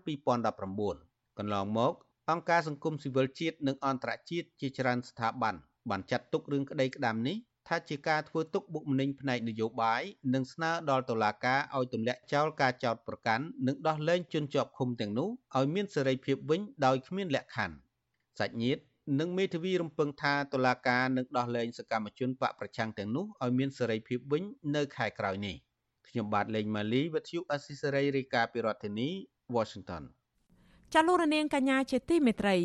[0.68, 1.92] 2019កន្លងមក
[2.31, 5.55] អង្គការសង្គមស៊ីវិលជាតិនិងអន្តរជាតិជាច្រើនស្ថាប័ន
[5.90, 7.37] បានចាត់ទុករឿងក្តីក្តាមនេះ
[7.68, 10.02] ថាជាការធ្វើទុកបុកម្នេញផ្នែកនយោបាយ
[10.35, 17.76] និងស្នើដល់តុលាការឲ្យទម្លាក់ចោលការចោទប្រកាន់និងដោះលែងជនជាប់ឃុំទាំងនោះឲ្យមានសេរីភាពវិញដោយគ្មានលក្ខខណ្ឌ
[18.38, 18.83] សាច់ញាតិ
[19.20, 24.42] និងមេធាវីរំពឹងថាតុលាការនឹងដោះលែងសកម្មជនបកប្រឆាំងទាំងនោះឲ្យមានសេរីភាពវិញ
[24.76, 25.57] នៅខែក្រោយនេះ
[26.09, 29.09] ខ្ញុំបាទលេងម៉ាលីវិទ្យុអស៊ីសេរីរាយការណ៍ពីរដ្ឋធានី
[29.57, 30.02] Washington
[30.94, 32.57] ចាលោករនាងកញ្ញាជាទីមេត្រី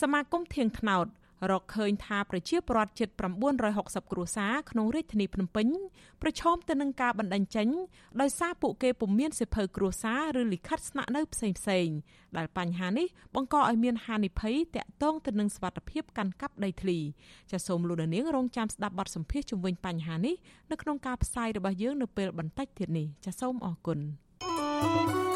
[0.00, 1.06] សមាគមធៀងថ្នោត
[1.50, 3.08] រកឃើញថាប្រជាពលរដ្ឋជិត
[3.60, 5.68] 960គ្រួសារក្នុងរាជធានីភ្នំពេញ
[6.22, 7.68] ប្រឈមទៅនឹងការបណ្តេញចេញ
[8.20, 11.88] ដោយសារពួកគេពុំមានសិភៅគ្រួសារឬលិខិតស្នាក់នៅផ្សេងផ្សេង
[12.36, 16.98] ដែលបញ្ហានេះបង្កឲ្យមានហានិភ័យតាក់ទងទៅនឹងសវត្ថភាពកាន់កាប់ដីធ្លី
[17.50, 20.34] ចាសសូមលោកនាងរងចាំស្ដាប់បទសម្ភាសន៍ជំវិញបញ្ហានេះ
[20.70, 23.98] នៅក្នុងការផ្សាយរបស់យើងនៅពេលបន្តិចទៀតនេះចាសសូមអរគុណ
[24.40, 25.35] thank you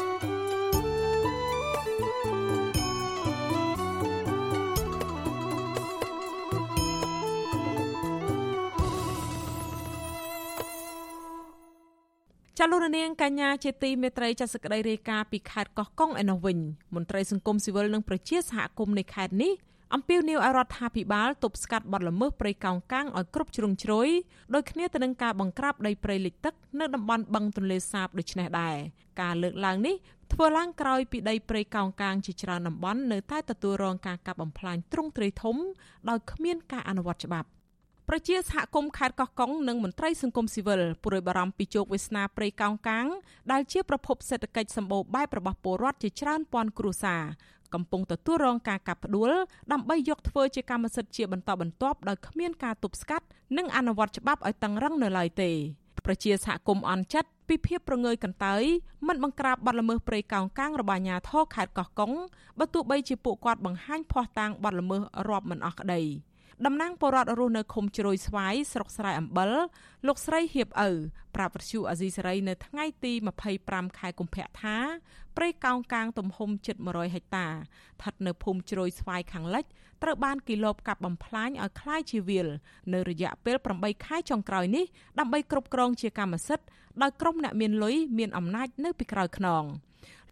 [12.63, 16.57] ចលនានាងកញ្ញាជាទីមេត្រីចាសក្តីរាយការណ៍ពីខេត្តកោះកុងឯនោះវិញ
[16.95, 19.53] មន្ត្រីសង្គមស៊ីវិលនិងប្រជាសហគមន៍នៃខេត្តនេះ
[19.93, 24.07] អំពាវនាវឲ្យរដ្ឋាភិបាលទប់ស្កាត់បទល្មើសព្រៃកោងកាងឲ្យគ្រប់ជ្រុងជ្រោយ
[24.53, 28.75] ដោយគ្នាទៅនឹងការបង្ក្រាបដីព្រៃលិចទឹកនៅតំបន់បឹងទន្លេសាបដូចនេះដែរ
[29.21, 29.95] ការលើកឡើងនេះ
[30.33, 35.55] ធ្វើឡើងក្រោយពីដីព្រៃកោងកាងជាច្រើនតំបន់នៅតែទទួលរងការកាប់បំផ្លាញទ្រង់ទ្រាយធំ
[36.09, 37.49] ដោយគ្មានការអនុវត្តច្បាប់
[38.13, 43.05] ប្រជាសហគមន៍ខេត្តកោះកុងនិងមន្ត្រីសង្គមស៊ីវិលព្រួយបារម្ភពីជោគវាសនាព្រៃកោងកាង
[43.51, 47.23] ដែលជាប្រភពសេដ្ឋកិច្ចសម្បូរបែបរបស់ពលរដ្ឋជាច្រើនពាន់គ្រួសារ
[47.73, 49.31] កំពុងទទួលរងការកាប់ផ្ដួល
[49.71, 53.25] ដើម្បីយកធ្វើជាកម្មសិទ្ធិជាបន្តបន្ទាប់ដោយគ្មានការទប់ស្កាត់
[53.57, 55.51] និងអនុវត្តច្បាប់ឲ្យតឹងរឹងនៅឡើយទេ
[56.05, 58.63] ប្រជាសហគមន៍អន់ចិត្តពីភាពប្រងើយកន្តើយ
[59.07, 62.11] មិនបង្ក្រាបបទល្មើសព្រៃកោងកាងរបស់អាជ្ញាធរខេត្តកោះកុង
[62.59, 66.01] បើទោះបីជាពួកគាត់បង្ហាញភ័ស្តុតាងបទល្មើសរាប់មិនអស់ក្តី។
[66.66, 69.52] តំណាងបរដ្ឋរស់នៅឃុំជ្រោយស្វាយស្រុកស្រែអំបិល
[70.06, 70.90] លោកស្រីហៀបឪ
[71.34, 73.12] ប្រាប់វិទ្យុអាស៊ីសេរីនៅថ្ងៃទី
[73.56, 74.76] 25ខែកុម្ភៈថា
[75.36, 79.64] ព្រៃកោងកាងទំហំជិត100ហិកតាស្ថិតនៅភូមិជ្រោយស្វាយខាងលិច
[80.02, 82.48] ត្រូវបានគីឡូបកាប់បំផ្លាញឲ្យคล้ายជាវាល
[82.92, 84.84] នៅរយៈពេល8ខែចុងក្រោយនេះ
[85.18, 86.66] ដើម្បីគ្រប់គ្រងជាកម្មសិទ្ធិ
[87.02, 89.64] ដោយក្រុមអ្នកមានលុយមានអំណាចនៅពីក្រោយខ្នង។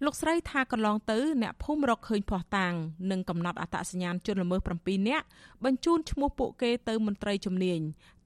[0.05, 2.73] លោកស្រីថាកន្លងទៅអ្នកភូមិរកឃើញភ័ស្តុតាង
[3.11, 5.25] និងកំណត់អត្តសញ្ញាណជនល្មើស7នាក់
[5.65, 7.79] បញ្ជូនឈ្មោះពួកគេទៅមន្ត្រីជំនាញ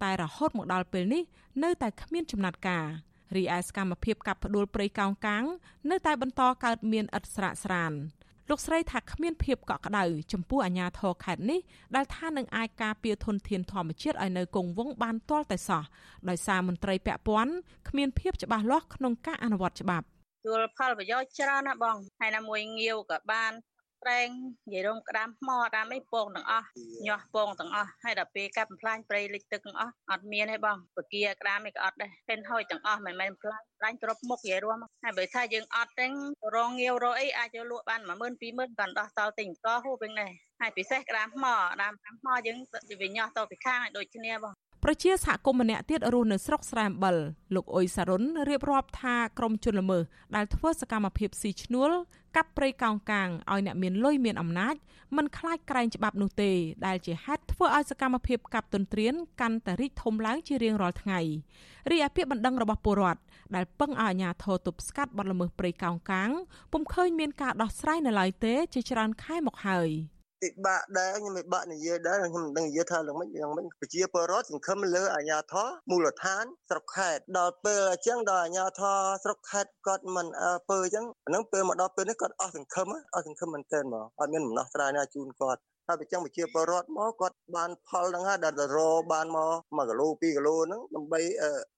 [0.04, 1.24] តែរហូតមកដល់ពេលនេះ
[1.64, 2.86] នៅតែគ្មានចំណាត់ការ
[3.36, 5.44] រីឯសកម្មភាពកាប់ផ្ដួលព្រៃកោងកាង
[5.90, 7.92] នៅតែបន្តកើតមានឥតស្រាកស្រាន
[8.50, 11.60] លោកស្រីថាគ្មានភាពកក់ក្ដៅចំពោះអាញាធរខេត្តនេះ
[11.96, 15.84] ដែលថានឹងអាចការពារធនធានធម្មជាតិឲ្យនៅគង់វង្សបានទាល់តែសោះ
[16.30, 17.54] ដោយសារមន្ត្រីពាក់ព័ន្ធ
[17.90, 20.08] គ្មានភាពច្បាស់លាស់ក្នុងការអនុវត្តច្បាប់
[20.46, 23.54] ទួលផលប្រយោជន៍ច្រើនណាបងហើយណាមួយងាវក៏បាន
[24.04, 24.30] ប្រែង
[24.66, 26.68] និយាយរំក្តាមថ្មតាមអីពងទាំងអស់
[27.06, 36.14] ញាស់ពងទាំងអស់ហើយដល់ពេលកាប់បំផ្លាញព្រៃលិចទឹកទាំងអស់អត់មានទេបងពគាក្តាមអីក៏អត់ដែរពេនហុយទាំងអស់មិនមែនបំផ្លាញប្រាញ់គ្រប់មុខនិយាយរួមហើយបើថាយើងអត់ទាំង
[36.56, 42.58] រងងាវរកអីអាចយកលក់បាន10000 20000ក៏ដោះតល់ទិញកហូបវិញដែរហើយពិសេសក្តាមថ្មក្តាមថ្មយើង
[43.02, 44.54] វាញាស់តពីខាងឲ្យដូចគ្នាបង
[44.86, 47.16] ប្រជាសហគមន៍ម្នាក់ទៀតរស់នៅស្រុកស្រែអំបិល
[47.56, 50.04] លោកអ៊ុយសារុនរៀបរាប់ថាក្រុមជនល្មើស
[50.36, 51.92] ដែលធ្វើសកម្មភាពស៊ីឈ្នួល
[52.36, 54.76] កាប់ព្រៃកោងកាងឲ្យអ្នកមានលុយមានអំណាច
[55.18, 56.52] មិនខ្លាចក្រែងច្បាប់នោះទេ
[56.86, 61.20] ដែលជាហេតុធ្វើឲ្យសកម្មភាពកាប់ទន្ទ្រានកាន់តែរីកធំឡើងជារៀងរាល់ថ្ងៃ
[61.92, 63.22] រីឯពាក្យបណ្ដឹងរបស់ពលរដ្ឋ
[63.56, 66.30] ដែលពឹងឲ្យអាជ្ញាធរទប់ស្កាត់បទល្មើសព្រៃកោងកាង
[66.72, 69.90] ពុំឃើញមានការដោះស្រាយនៅឡើយទេជាច្រើនខែមកហើយ។
[70.44, 88.80] ពិបាកដែរខ្ញុំមិនបាក់និយាយដែរខ្ញុំមិនដឹងនិយាយថាឡើងមិនយ៉ាងមិនប្រជាពលរដ្ឋសង្ឃឹមលើអាជ្ញាធរមូលដ្ឋានស្រុកខេត្តដល់ពេលអញ្ចឹងដល់អាជ្ញាធរស្រុកខេត្តគាត់មិនអើពើអញ្ចឹងអានឹងពេលមកដល់ពេលនេះគាត់អស់សង្ឃឹមអស់សង្ឃឹមមែនទែនមកអត់មានដំណោះស្រាយណាជូនគាត់ ហើយបើចឹងប្រជាពលរដ្ឋមកគាត់បានផលហ្នឹងហើយដែលរ
[89.14, 91.22] បានមក1គីឡូ2គីឡូហ្នឹងដើម្បី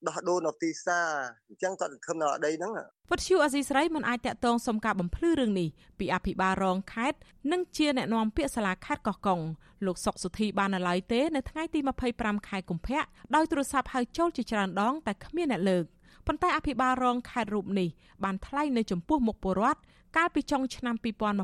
[0.07, 1.07] ដោះដូរនៅទីផ្សារ
[1.49, 2.71] អញ្ចឹងគាត់សង្ឃឹមនៅអដីហ្នឹង
[3.09, 7.17] វត្តឈូអសីស្រីមិនអាចតាក់ទងសុំការបំភ្លឺរឿងនេះពីអភិបាលរងខេត្ត
[7.51, 9.39] និងជាអ្នកណែនាំពាក្យសាលាខេត្តកោះកុង
[9.85, 11.79] លោកសុកសុធីបាននៅឡើយទេនៅថ្ងៃទី
[12.13, 13.01] 25ខែកុម្ភៈ
[13.35, 15.85] ដោយទូរស័ព្ទហៅចូលជាច្រើនដងតែគ្មានអ្នកលើក
[16.27, 17.89] ប៉ុន្តែអភិបាលរងខេត្តរូបនេះ
[18.23, 19.79] បានថ្លែងនៅចំពោះមុខពលរដ្ឋ
[20.15, 20.95] កាលពីចុងឆ្នាំ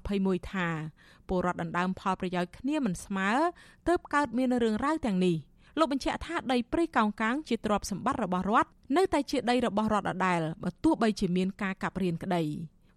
[0.01, 0.67] 2021ថា
[1.27, 3.29] ពលរដ្ឋដណ្ដើមផលប្រយោជន៍គ្នាមិនស្មើ
[3.87, 5.35] ទើបកើតមានរឿងរ៉ាវទាំងនេះ
[5.79, 12.43] លោកបញ្ជាក់ថាដីព្រៃកោងកាងជាទ្រព្យសម្បត្តិរបស់រដ្ឋនៅតែជាដីរបស់រដ្ឋដដែលបើទោះបីជាមានការកាប់រៀនក្តី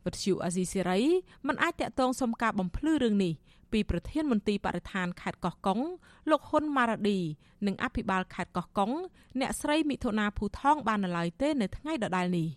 [0.05, 1.01] វិទ្យុអាស៊ីសេរី
[1.47, 3.33] មិនអាចតាក់ទងសុំការបំភ្លឺរឿងនេះ
[3.73, 5.81] ពីប្រធានមន្ទីរបរិស្ថានខេត្តកោះកុង
[6.31, 7.19] លោកហ៊ុនម៉ារ៉ាឌី
[7.67, 8.93] និងអភិបាលខេត្តកោះកុង
[9.41, 12.49] អ្នកស្រីមិថុនាភូថងបាននៅឡើយទេនៅថ្ងៃដដែលនេះ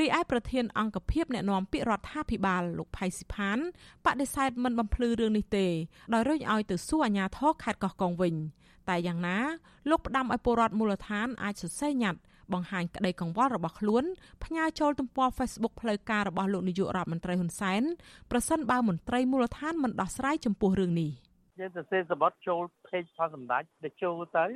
[0.00, 3.58] រីឯប្រធានអង្គភិបអ្នកណែនាំពាក្យរដ្ឋាភិបាលលោកផៃស៊ីផាន
[4.04, 5.66] បដិសេធមិនបំភ្លឺរឿងនេះទេ
[6.12, 8.34] ដោយរុញឲ្យទៅសួរអាជ្ញាធរខេត្តកោះកុងវិញ
[8.88, 9.38] តែយ៉ាងណា
[9.90, 12.20] លោកផ្ដាំឲ្យពលរដ្ឋមូលដ្ឋានអាចសរសេរញត្តិ
[12.52, 14.04] បង្ហាញក្តីកង្វល់របស់ខ្លួន
[14.44, 17.82] ផ្ញើចូលទំព័រ Facebook ផ្លូវការរបស់លោកនាយករដ្ឋមន្ត្រីហ៊ុនសែន
[18.30, 21.10] ប្រសិនបើមន្ត្រីមូលដ្ឋានមិនដោះស្រាយចំពោះរឿងនេះ
[21.58, 24.46] យើងទៅសេសបត់ចូល page ផសម្ដេចទៅចូលទៅ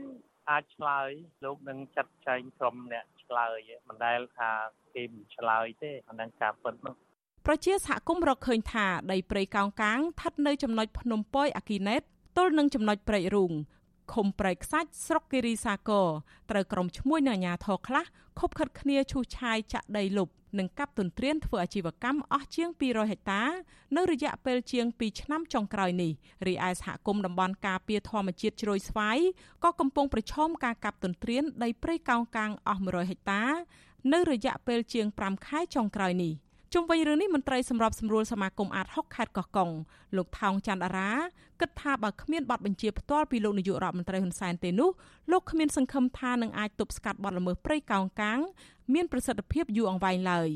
[0.50, 1.08] អាចឆ្លើយ
[1.44, 4.50] លោកនឹងចាត់ចែងក្រុមអ្នក ឆ្លើយមិនដែលថា
[4.94, 6.94] គេមិនឆ្លើយទេអានឹងការពិតនោះ
[7.46, 12.02] ប្រជាសហគមន៍រកឃើញថាដីព្រៃកោងកាងស្ថិតនៅចំណុចភ្នំពយអាគីណេត
[12.36, 13.52] ទល់នឹងចំណុចព្រែករូង
[14.12, 16.08] ឃុំប្រែកខ្សាច់ស្រុកគិរីសាគរ
[16.50, 18.04] ត្រូវក្រុមឈ្មួញនៅអាជ្ញាធរខ្លះ
[18.38, 23.42] ខົບខិតគ្នាឈូសឆាយចាក់ដីលុបនិងកាប់ទន្ទ្រានធ្វើអាជីវកម្មអស់ជាង200ហិកតា
[23.96, 26.12] នៅរយៈពេលជាង2ឆ្នាំចុងក្រោយនេះ
[26.46, 29.18] រីឯសហគមន៍តំបន់ការពារធម្មជាតិជ្រោយស្វាយ
[29.64, 33.42] ក៏កំពុងប្រឈមការកាប់ទន្ទ្រានដីព្រៃកោងកាងអស់100ហិកតា
[34.12, 36.34] នៅរយៈពេលជាង5ខែចុងក្រោយនេះ។
[36.78, 39.70] ជុំវិញរឿងនេះមន្ត្រីសម្របសម្រួលសមាគមអាត6ខេត្តកោះកុង
[40.16, 41.12] លោកថោងច័ន្ទអារា
[41.60, 44.90] គិតថាបើគ្មានប័ណ្ណបញ្ជាផ្ទាល់ពីលោកនាយករដ្ឋមន្ត្រីហ៊ុនសែនទេនោះ
[45.30, 48.40] លោកគ្មានសង្ឃឹមថានឹងអាចទប់ស្កាត់បទល្មើសព្រៃកោងកាង
[48.94, 50.48] មានប្រសិទ្ធភាពយូរអង្វែងឡើយ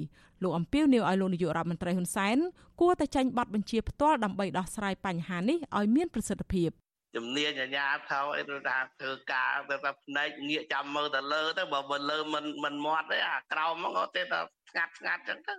[0.42, 2.36] លោកអំពីវនាវឲ្យលោកនាយករដ្ឋមន្ត្រីហ៊ុនសែន
[2.80, 6.70] គួរតែចេញប័ណ្ណបញ្ជាផ្ទាល់ដើម្បីដោះស្រាយបញ្ហានេះឲ្យមានប្រសិទ្ធភាព
[7.16, 15.54] ជំនាញអាញាថោអីទៅថាធ្វើការទៅថាភ្នែកងាកចាំមើលទៅលើទៅបើមើលលើមិនមិនមាត់ទេអាក្រោមមកទៅតែស្ងាត់ស្ងាត់ចឹងទៅ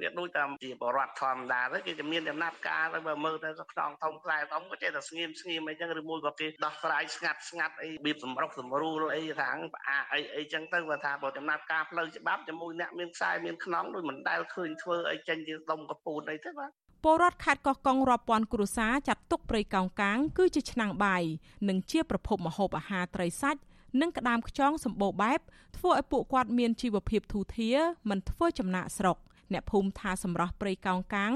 [0.00, 16.70] វាដូចតាមជាបរដ្ឋធម្មតាទៅគេជំនាញដំណាត់ការទៅបើមើលទៅខ្នងធំខ្លែធំក៏ចេះតែស្ងៀមស្ងៀមអីចឹងឬមួយក៏គេដោះស្រាយស្ងាត់ស្ងាត់អីបៀបសម្រុកសម្រួលអីថាផ្អាអីអីចឹងទៅបើថាបើដំណាត់ការផ្លូវច្បាប់ជាមួយអ្នកមានខ្សែមានខ្នងដូចមិនដែលឃើញធ្វើអីចេញជាដុំកពូតអីទេបាទ
[17.08, 21.22] ពលរដ្ឋខេត្តកោះកុងរាប់ពាន់គ្រួសារចាត់ទុកព្រៃកោងកាង គឺជាឆ្នាំងបាយ
[21.68, 23.60] និងជាប្រភពម្ហូបអាហារត្រីសាច់
[24.00, 25.40] និងក្តាមខ្យងសម្បូរបែប
[25.76, 27.78] ធ្វើឲ្យពួកគាត់មានជីវភាពធូរធារ
[28.10, 29.16] មិនធ្វើចំណាក់ស្រុក
[29.52, 31.32] អ្នកភូមិថាសម្រស់ព្រៃកោងកាង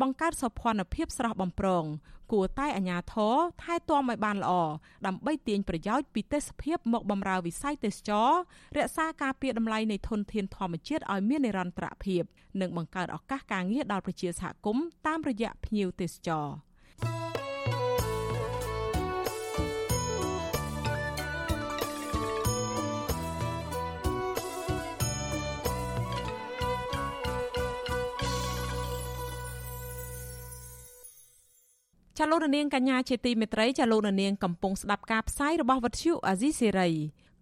[0.00, 1.84] បង្កើតសោភ័ណភាពស្រស់បំព្រង
[2.32, 4.52] គួរតែអាជ្ញាធរថែទាំឲ្យបានល្អ
[5.06, 8.30] ដើម្បីទាញប្រយោជន៍ពីទេសភាពមកបម្រើវិស័យទេសចរ
[8.76, 12.22] រក្សាការពារតម្លៃនៃធនធានធម្មជាតិឲ្យមាននិរន្តរភាព
[12.60, 17.29] និងបង្កើតឱកាសការងារដល់ប្រជាសហគមន៍តាមរយៈភ្ញៀវទេសចរ
[32.22, 36.90] ចាលោករនាងកញ្ញាជាទីមេត្រីចាលោករនាងកំពុងស្ដាប់ការផ្សាយរបស់វិទ្យុអាស៊ីសេរី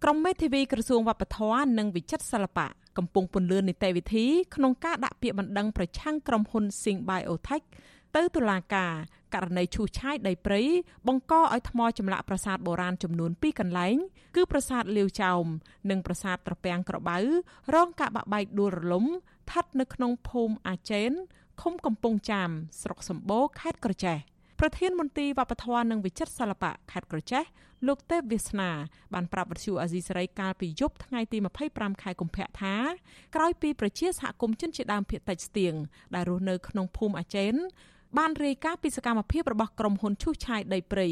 [0.03, 7.65] ក្រុមមេធាវីក្រសួងវប្បធម៌និងវិចិត្រសិល្បៈកំពុងពន្លឿននីតិវិធីក្នុងការដាក់ពាក្យបណ្ដឹងប្រឆាំងក្រុមហ៊ុន Sing Biotech
[8.15, 8.93] ទៅតុលាការ
[9.33, 10.61] ករណីឈូសឆាយដីព្រៃ
[11.07, 13.95] បង្កឲ្យថ្មចម្លាក់ប្រាសាទបុរាណចំនួន2កន្លែង
[14.35, 15.45] គឺប្រាសាទលាវចោម
[15.89, 17.17] និងប្រាសាទត្រពាំងក្របៅ
[17.75, 21.11] រងការបាក់បែកដួលរលំស្ថិតនៅក្នុងភូមិអាចេន
[21.61, 22.49] ឃុំកំពង់ចាម
[22.81, 24.19] ស្រុកសម្បូរខេត្តក្រចេះ
[24.61, 27.43] ប្រធានមន្ទីរវប្បធម៌និងវិចិត្រសិល្បៈខេត្តក្រចេះ
[27.87, 28.69] លោកទេពវាសនា
[29.13, 31.37] បានប្រាប់វិទ្យុអាស៊ីសេរីកាលពីយប់ថ្ងៃទី
[31.69, 32.75] 25ខែកុម្ភៈថា
[33.35, 35.73] ក្រោយពីប្រជាសហគមន៍ជនជាដើមភាគតិចស្ទៀង
[36.15, 37.53] ដែលរស់នៅក្នុងភូមិអាចេន
[38.17, 41.07] បានរាយការណ៍ពីសកម្មភាពរបស់ក្រុមហ៊ុនឈូសឆាយដីព្រៃ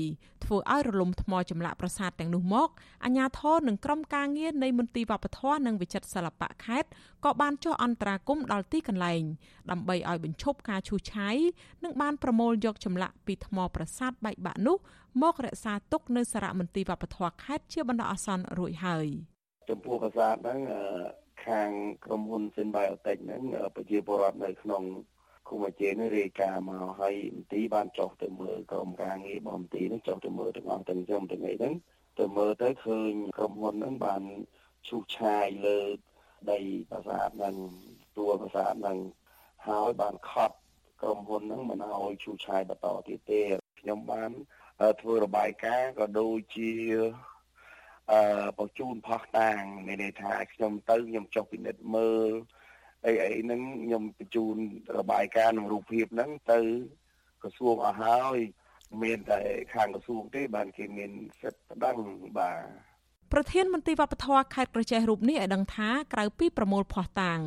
[0.48, 2.70] ធ្វើឲ្យរលំថ្មចម្លាក់ប្រាសាទទាំងនោះមក
[3.06, 6.90] អាជ្ញាធរនិងក្រុមការងារនៃមន្ទីរវប្បធម៌និងវិចិត្រសិល្បៈខេត្ត
[7.26, 9.24] ក៏បានចុះអន្តរាគមន៍ដល់ទីកន្លែង
[9.72, 11.38] ដើម្បីឲ្យបញ្ឈប់ការឈូសឆាយ
[11.84, 14.78] និងបានប្រមូលយកចម្លាក់ពីថ្មប្រាសាទបែកបាក់នោះ
[15.22, 19.08] មករក្សាទុកនៅសារមន្ទីរវប្បធម៌ខេត្តជាបណ្ដោះអាសន្នរួចហើយ
[19.70, 20.60] ចំពោះប្រាសាទហ្នឹង
[21.46, 21.70] ខាង
[22.06, 23.42] ក្រុមហ៊ុន Sinbiotech ហ្នឹង
[23.76, 24.84] ប្រជាពលរដ្ឋនៅក្នុង
[25.48, 31.74] គុំអាចេនេះរាយការណ៍មកហើយមន្ទីរបានចុះទៅមើលក្រុមការងាររបស់មន្ទីរនឹងចុះទៅមើលទាំងអស់ទាំងខ្ញុំទាំងអីហ្នឹង
[32.20, 34.22] ទៅមើលទៅឃើញក្រុមហ៊ុនហ្នឹងបាន
[34.88, 35.80] ឈូសឆាយលើ
[36.52, 37.56] ដីប្រាសាទហ្នឹង
[38.18, 39.00] ទួលប្រាសាទហ្នឹង
[39.68, 40.58] ហើយបានខត់
[41.02, 43.42] ក្រុមហ៊ុនហ្នឹងមិនឲ្យឈូសឆាយបន្តទៀតទេ
[43.80, 44.32] ខ្ញុំបាន
[45.02, 46.72] ធ្វើរបាយការណ៍ក៏ដូចជា
[48.12, 48.22] អឺ
[48.58, 52.32] បញ្ជូនផុសតាងមានន័យថាខ្ញុំទៅខ្ញុំចុះពិនិត្យមើល
[53.08, 54.56] អីអីហ្នឹងខ្ញុំបញ្ជូន
[54.98, 56.60] របាយការណ៍នឹងរូបភាពហ្នឹងទៅ
[57.42, 58.38] ក្រសួងអស់ហើយ
[59.04, 59.40] មានតែ
[59.74, 61.98] ខាងក្រសួងទេបានគេមានសិទ្ធិប្តឹង
[62.38, 62.60] បាទ
[63.34, 67.40] ប្រធានមន្ទីរវប្បធម៌ខេត្តក្រចេះរូបនេះឲ្យដឹងថាក្រៅពីប្រមូលភ័ស្តុតាង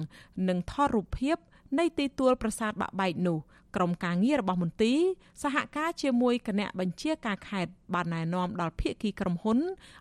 [0.49, 1.37] និងថតរូបភាព
[1.79, 3.39] នៃទីទួលប្រាសាទបាក់បែកនោះ
[3.77, 4.99] ក្រុមការងាររបស់មន្ទីរ
[5.43, 9.59] សហការជាមួយគណៈបញ្ជាការខេត្តបានណែនាំដល់ភាគីក្រុមហ៊ុន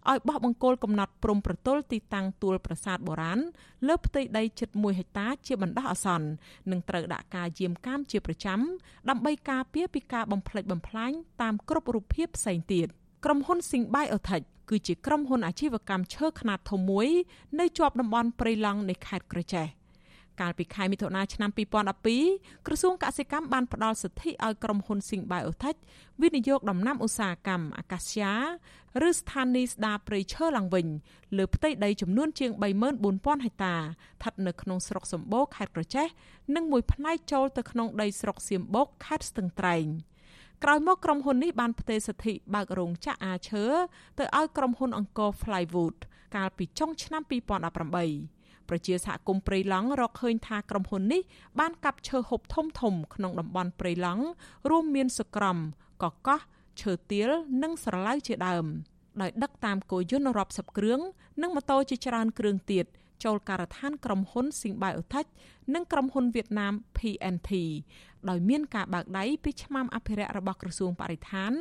[0.10, 3.40] ឲ្យបោះបង្គោលកំណត់ព្រំប្រទល់ទីតាំងទួលប្រាសាទបុរាណ
[3.88, 6.28] លើផ្ទៃដីជិត1ហិកតាជាបណ្ដោះអាសន្ន
[6.72, 8.60] និងត្រូវដាក់ការយាមកាមជាប្រចាំ
[9.10, 12.88] ដើម្បីការពារពីការបំផ្លិចបំផ្លាញតាមគ្រប់រូបភាពផ្សេងទៀត
[13.26, 17.08] ក្រុមហ៊ុន Sing Biotech គឺជាក្រុមហ៊ុនអាជីវកម្មឈើខ្នាតធំមួយ
[17.60, 19.68] នៅជាប់តំបន់ព្រៃឡង់នៃខេត្តក្រចេះ
[20.42, 21.50] កាលពីខែមិថុនាឆ្នាំ
[22.08, 25.78] 2012ក្រសួងកសិកម្មបានផ្ដល់សិទ្ធិឲ្យក្រុមហ៊ុន Sing Biotech
[26.22, 28.34] វិនិយោគដំណាំឧស្សាហកម្មអាកាសយ៉ា
[29.08, 30.88] ឬស្ថានីយស្ដារព្រៃឈើឡើងវិញ
[31.38, 32.52] លើផ្ទៃដីចំនួនជាង
[32.98, 36.08] 34,000ហិកតាស្ថិតនៅក្នុងស្រុកសម្បូរខេត្តក្រចេះ
[36.56, 39.88] និងមួយផ្នែកចូលទៅក្នុងដីស្រុកសៀមបូកខេត្តស្ទឹងត្រែង
[40.64, 43.66] ក្រោយមកក្រុមហ៊ុននេះបានផ្ទេរសិទ្ធិបើករោងចក្រអាឈើ
[44.20, 45.98] ទៅឲ្យក្រុមហ៊ុនអង្គរ Flywood
[46.36, 48.39] កាលពីចុងឆ្នាំ2018
[48.70, 51.22] ប្រជាសហគមន៍ព្រៃឡង់រកឃើញថាក្រុមហ៊ុននេះ
[51.60, 54.26] បានកាប់ឈើហូបធំធំក្នុងតំបន់ព្រៃឡង់
[54.70, 55.58] រួមមានសក្រំ
[56.04, 56.40] កកោះ
[56.82, 57.30] ឈើទាល
[57.64, 58.66] និងស្រឡៅជាដើម
[59.22, 61.00] ដោយដឹកតាមគោយន្តរាប់សិបគ្រឿង
[61.42, 62.86] និងម៉ូតូជាច្រើនគ្រឿងទៀត
[63.24, 65.30] ចូលការដ្ឋានក្រុមហ៊ុន Sing Biotech
[65.74, 67.52] និងក្រុមហ៊ុនវៀតណាម PNT
[68.30, 71.52] ដោយមានការបើកដៃពីឆ្មាំអភិរក្សរបស់ក្រសួងបរិស្ថាន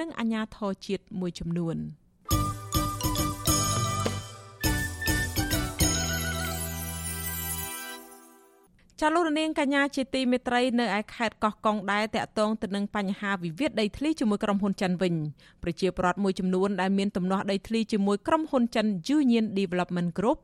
[0.00, 1.76] និងអាជ្ញាធរជាតិមួយចំនួន។
[9.00, 15.14] ចាលោករនាងកញ្ញាជាទីមេត្រីនៅឯខេត្តកោះកុងដែរតាក់ទងទៅនឹងបញ្ហាវិវាទដីធ្លីជាមួយក្រុមហ៊ុនចិនវិញ
[15.62, 20.40] ប្រជាពលរដ្ឋមួយចំនួនដែលមានទំនាស់ដីធ្លីជាមួយក្រុមហ៊ុនចិន Union Development Group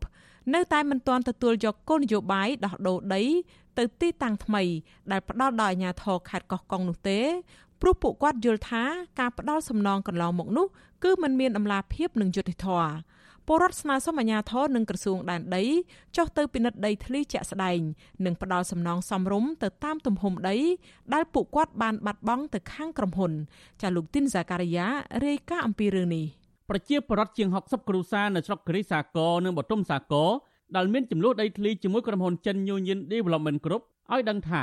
[0.54, 3.22] នៅតែមិនទាន់ទទួលយកគោលនយោបាយដោះដូរដី
[3.78, 4.62] ទៅទីតាំងថ្មី
[5.10, 7.20] ដែលផ្ដល់ដោយអាជ្ញាធរខេត្តកោះកុងនោះទេ
[7.80, 8.82] ព្រោះពួកគាត់យល់ថា
[9.20, 10.66] ការផ្ដល់សំណងកន្លងមកនោះ
[11.02, 12.92] គឺมันមានដំណាភាពនឹងយុត្តិធម៌
[13.54, 15.64] ពលរដ្ឋស្នើសុំអាជ្ញាធរនិងក្រសួងដែនដី
[16.16, 17.78] ចុះទៅពិនិត្យដីធ្លីជាក់ស្ដែង
[18.24, 20.56] និងផ្ដល់សំណងសមរម្យទៅតាមទំហំដី
[21.14, 23.32] ដែលពួកគាត់បានបាត់បង់ទៅខាងក្រុមហ៊ុន
[23.82, 24.86] ចាលោកទីនសាការីយ៉ា
[25.26, 26.26] រាយការណ៍អំពីរឿងនេះ
[26.70, 30.30] ប្រជាពលរដ្ឋជាង60គ្រួសារនៅស្រុកគិរីសាគរនិងបទុមសាគរ
[30.76, 34.62] ដែលមានចំនួនដីធ្លីជាមួយក្រុមហ៊ុនចិន Union Development Group ឲ្យដឹងថា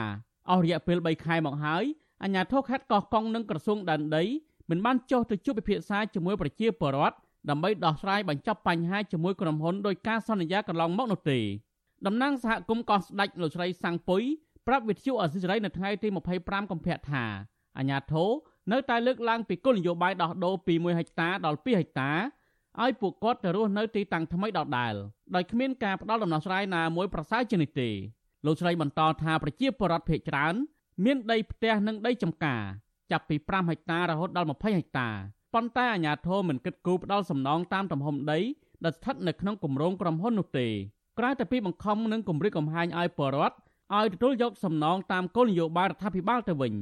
[0.49, 1.84] អស់រយៈពេល3ខែមកហើយ
[2.23, 4.23] អាជ្ញាធរខេត្តកោះកុងនិងក្រសួងដែនដី
[4.69, 7.17] មិនបានចុះទៅជួបពិភាក្សាជាមួយប្រជាពលរដ្ឋ
[7.49, 11.39] ដើម្បីដោះស្រាយបញ្ចប់បញ្ហាជាមួយក្រុមហ៊ុនដោយការសន្យាកន្លងមកនោះទេ
[12.06, 14.21] តំណាងសហគមន៍កោះស្ដេចលោកស្រីសាំងពុយ
[14.67, 16.08] ប្រាប់វិទ្យុអសិរ័យនៅថ្ងៃទី
[16.39, 17.23] 25កុម្ភៈថា
[17.78, 18.30] អាញាធរ
[18.71, 22.12] នៅតែលើកឡើងពីគោលនយោបាយដោះដូរពី1ហិកតាដល់2ហិកតា
[22.84, 24.93] ឲ្យពួកគាត់ទៅរស់នៅទីតាំងថ្មីដដែល
[25.36, 27.89] ដោយគ្មានការផ្ដល់ដំណោះស្រាយណាមួយប្រសើរជាងនេះទេ
[28.45, 30.54] លោកស្រីបន្តថាប្រជាពលរដ្ឋភ័យច្រើន
[31.06, 32.63] មានដីផ្ទះនិងដីចម្ការ
[33.12, 35.10] ចាប់ពី5ហិកតារហូតដល់20ហិកតា
[35.53, 38.39] ប៉ុន្តែអាជ្ញាធរមិនគិតគូរផ្ដល់សំណងតាមទំហំដី
[38.83, 40.67] ដែលស្ថិតនៅក្នុងគម្រោងក្រុមហ៊ុននោះទេ
[41.19, 43.55] ក្រៅតែពីបង្ខំនិងគម្រិតកំហែងឲ្យបរដ្ឋ
[43.97, 46.73] ឲ្យទទួលយកសំណងតាមគោលនយោបាយរដ្ឋាភិបាលទៅវិញ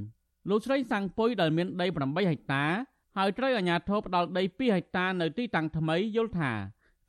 [0.49, 2.63] លោកស្រីសាំងពុយដែលមានដី8ហិកតា
[3.17, 6.51] ហើយត្រូវអាជ្ញាធរផ្ដល់ដី2ហិកតានៅទីតាំងថ្មីយល់ថា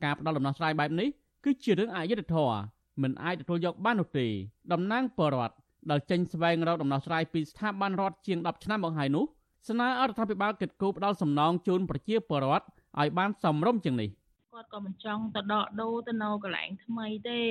[0.03, 1.09] ការផ្ដល់ដំណោះស្រាយបែបនេះ
[1.45, 2.59] គឺជារឿងអយុត្តិធម៌
[3.01, 4.27] មិនអាចទទួលយកបាននោះទេ
[4.71, 5.55] តំណាងបរដ្ឋ
[5.89, 9.25] ដែលចេញស្វែងរកដំណោះស្រាយពីស្ថាប័នរដ្ឋជាង10ឆ្នាំមកហើយនោះ
[9.67, 12.65] ស្នើអរដ្ឋាភិបាលកិត្តគូផ្ដល់សំណងជូនប្រជាពលរដ្ឋ
[12.99, 14.09] ឲ្យបានសមរម្យជាងនេះ
[14.53, 17.41] គាត់ក៏មិនចង់ទៅដកដូរទៅនៅកន្លែងថ្មីទេ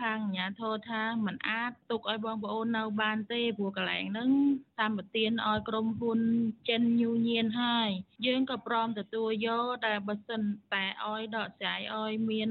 [0.00, 4.30] ខាងអាជ្ញាធរថាมันអាចទុកឲ្យបងប្អូននៅបានទេព្រោះកន្លែងហ្នឹង
[4.80, 6.20] តាមប្រទានឲ្យក្រុមហ៊ុន
[6.68, 7.88] ចិនញូញៀនហើយ
[8.26, 10.42] យើងក៏ព្រមទទួលយកតែបើសិន
[10.72, 12.50] តែឲ្យដកស្រាយឲ្យមាន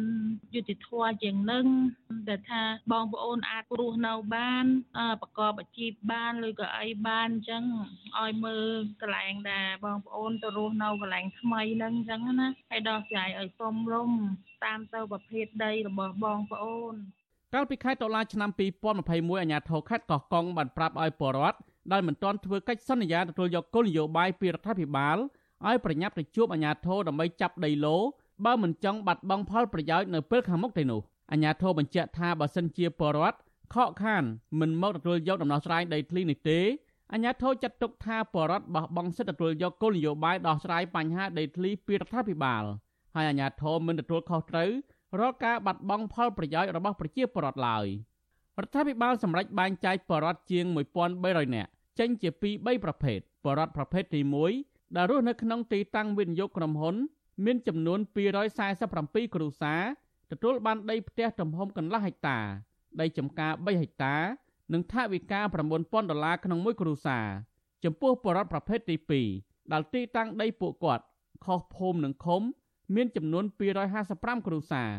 [0.56, 1.66] យុតិធធម៌ជាងនឹង
[2.28, 4.66] តែថាបងប្អូនអាចរស់នៅបាន
[5.22, 7.64] ប្រកបអាជីពបានឬក៏អីបានអញ្ចឹង
[8.20, 8.68] ឲ្យមើល
[9.02, 14.07] កន្លែងដែលបងប្អូនទៅរស់នៅកន្លែងថ្មីហ្នឹងអញ្ចឹងណាហើយដោះស្រាយឲ្យសមរម្យ
[14.66, 16.94] តាមទៅប្រភេទដីរបស់បងប្អូន
[17.54, 21.58] កាលពីខែតុលាឆ្នាំ2021អាជ្ញាធរខេត្តកោះកុងបានប្រាប់ឲ្យពលរដ្ឋ
[21.92, 25.18] ដែលមិនទាន់ធ្វើកិច្ចសន្យាទទួលយកគោលនយោបាយពីរដ្ឋាភិបាល
[25.68, 27.98] ឲ្យប្រញាប់ទៅជួបអាជ្ញាធរដើម្បីចាប់ដីឡូ
[28.46, 33.38] បើមិនចង់បាត់បង់ផលប្រយោជន៍នៅពេលខាងមុខទេនោះអាជ្ញាធរបញ្ជាក់ថាបើសិនជាពលរដ្ឋ
[33.74, 34.24] ខកខាន
[34.60, 36.60] មិនមកទទួលយកដំណោះស្រាយដីធ្លីនេះទេ
[37.14, 42.64] អាជ្ញាធរចាត់ទុកថាពលរដ្ឋបោះបង់សិទ្ធិទទួលយកគោលនយោបាយដោះស្រាយបញ្ហាដីធ្លីពីរដ្ឋាភិបាល
[43.18, 44.70] ហើយអាជ្ញាធរមិនទទួលខុសត្រូវ
[45.20, 47.86] រាល់ការបាត់បង់ផលប្រយោជន៍របស់ប្រជាពលរដ្ឋឡើយ
[48.60, 50.66] រដ្ឋាភិបាលសម្រេចបែងចែកពលរដ្ឋជាង
[51.12, 54.22] 1300នាក់ចេញជាពីរ3ប្រភេទពលរដ្ឋប្រភេទទី
[54.60, 56.96] 1ដែលរស់នៅក្នុងទីតាំងវិនិយោគក្រុមហ៊ុន
[57.46, 58.00] មានចំនួន
[58.68, 59.82] 247គ្រួសារ
[60.32, 62.40] ទទួលបានដីផ្ទះទំហំកន្លះហិកតា
[63.02, 64.16] ដីចម្ការ3ហិកតា
[64.74, 67.28] និងថវិកា9000ដុល្លារក្នុងមួយគ្រួសារ
[67.84, 68.96] ចំពោះបរិវត្តប្រភេទទី
[69.34, 71.04] 2ដែលទីតាំងដីពួកគាត់
[71.46, 72.42] ខុសភូមិនិងឃុំ
[72.96, 73.44] មានចំនួន
[73.96, 74.92] 255គ្រួសារ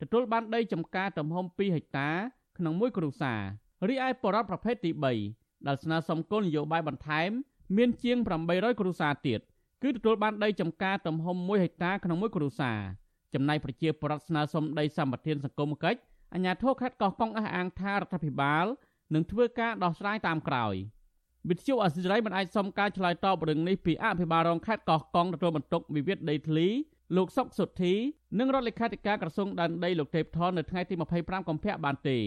[0.00, 2.10] ទទួលបានដីចម្ការទំហំ2ហិកតា
[2.58, 3.40] ក្នុងមួយគ្រួសារ
[3.88, 4.90] រីឯបរិវត្តប្រភេទទី
[5.28, 7.30] 3ដែលស្នើសុំគោលនយោបាយបន្ថែម
[7.76, 8.18] មានជាង
[8.48, 9.40] 800គ្រួសារទៀត
[9.82, 12.78] គឺទទួលបានដីចម្ការទំហំ1ហិកតាក្នុងមួយគ្រួសារ
[13.34, 16.00] ចំណែកប្រជាពលរដ្ឋស្នើសុំដីសម្បត្តិសង្គមកិច្ច
[16.34, 18.66] អាជ្ញាធរខេត្តកោះកុងអះអាងថារដ្ឋាភិបាល
[19.14, 20.74] នឹងធ្វើការដោះស្រាយតាមក្រោយ
[21.48, 26.68] វិទ្យុអសិរ័យមិនអាចសុំការឆ្លើយតបរឿងនេះពីអភិបាលរងខេត្តកោះកុងទទួលបន្ទុកវិវាទដីធ្លី
[27.14, 27.94] លោកសុកសុទ្ធី
[28.38, 32.18] និងរដ្ឋលេខាធិការក្រសួងដែនដីលោកទេពថននៅថ្ងៃទី25កុម្ភៈបានទេ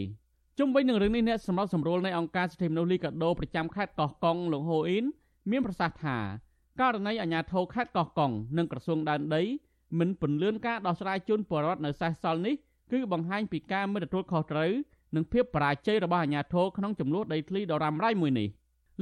[0.60, 5.06] ជុំវិញនឹងរឿងនេះអ្នកសម្របសម្រួលនៃអង្គការសិទ្ធិមនុស្សលីកាដូប្រចាំខេត្តកោះកុងលោកហូអ៊ីន
[5.52, 6.18] មានប្រសាសន៍ថា
[6.80, 9.44] ករណីអាញាធរខេត្តកោះកុងនិងក្រសួងដែនដី
[10.00, 12.56] មិនពន្លឿនការដោះស្រាយជូនពលរដ្ឋនៅសេសសល់នេះ
[12.92, 14.72] គឺបង្ហាញពីការមិនទទួលខុសត្រូវ
[15.16, 18.50] និងភាពបរាជ័យរបស់អាញាធរក្នុងចំនួនដីធ្លីដ៏រ៉ាំរ៉ៃមួយនេះ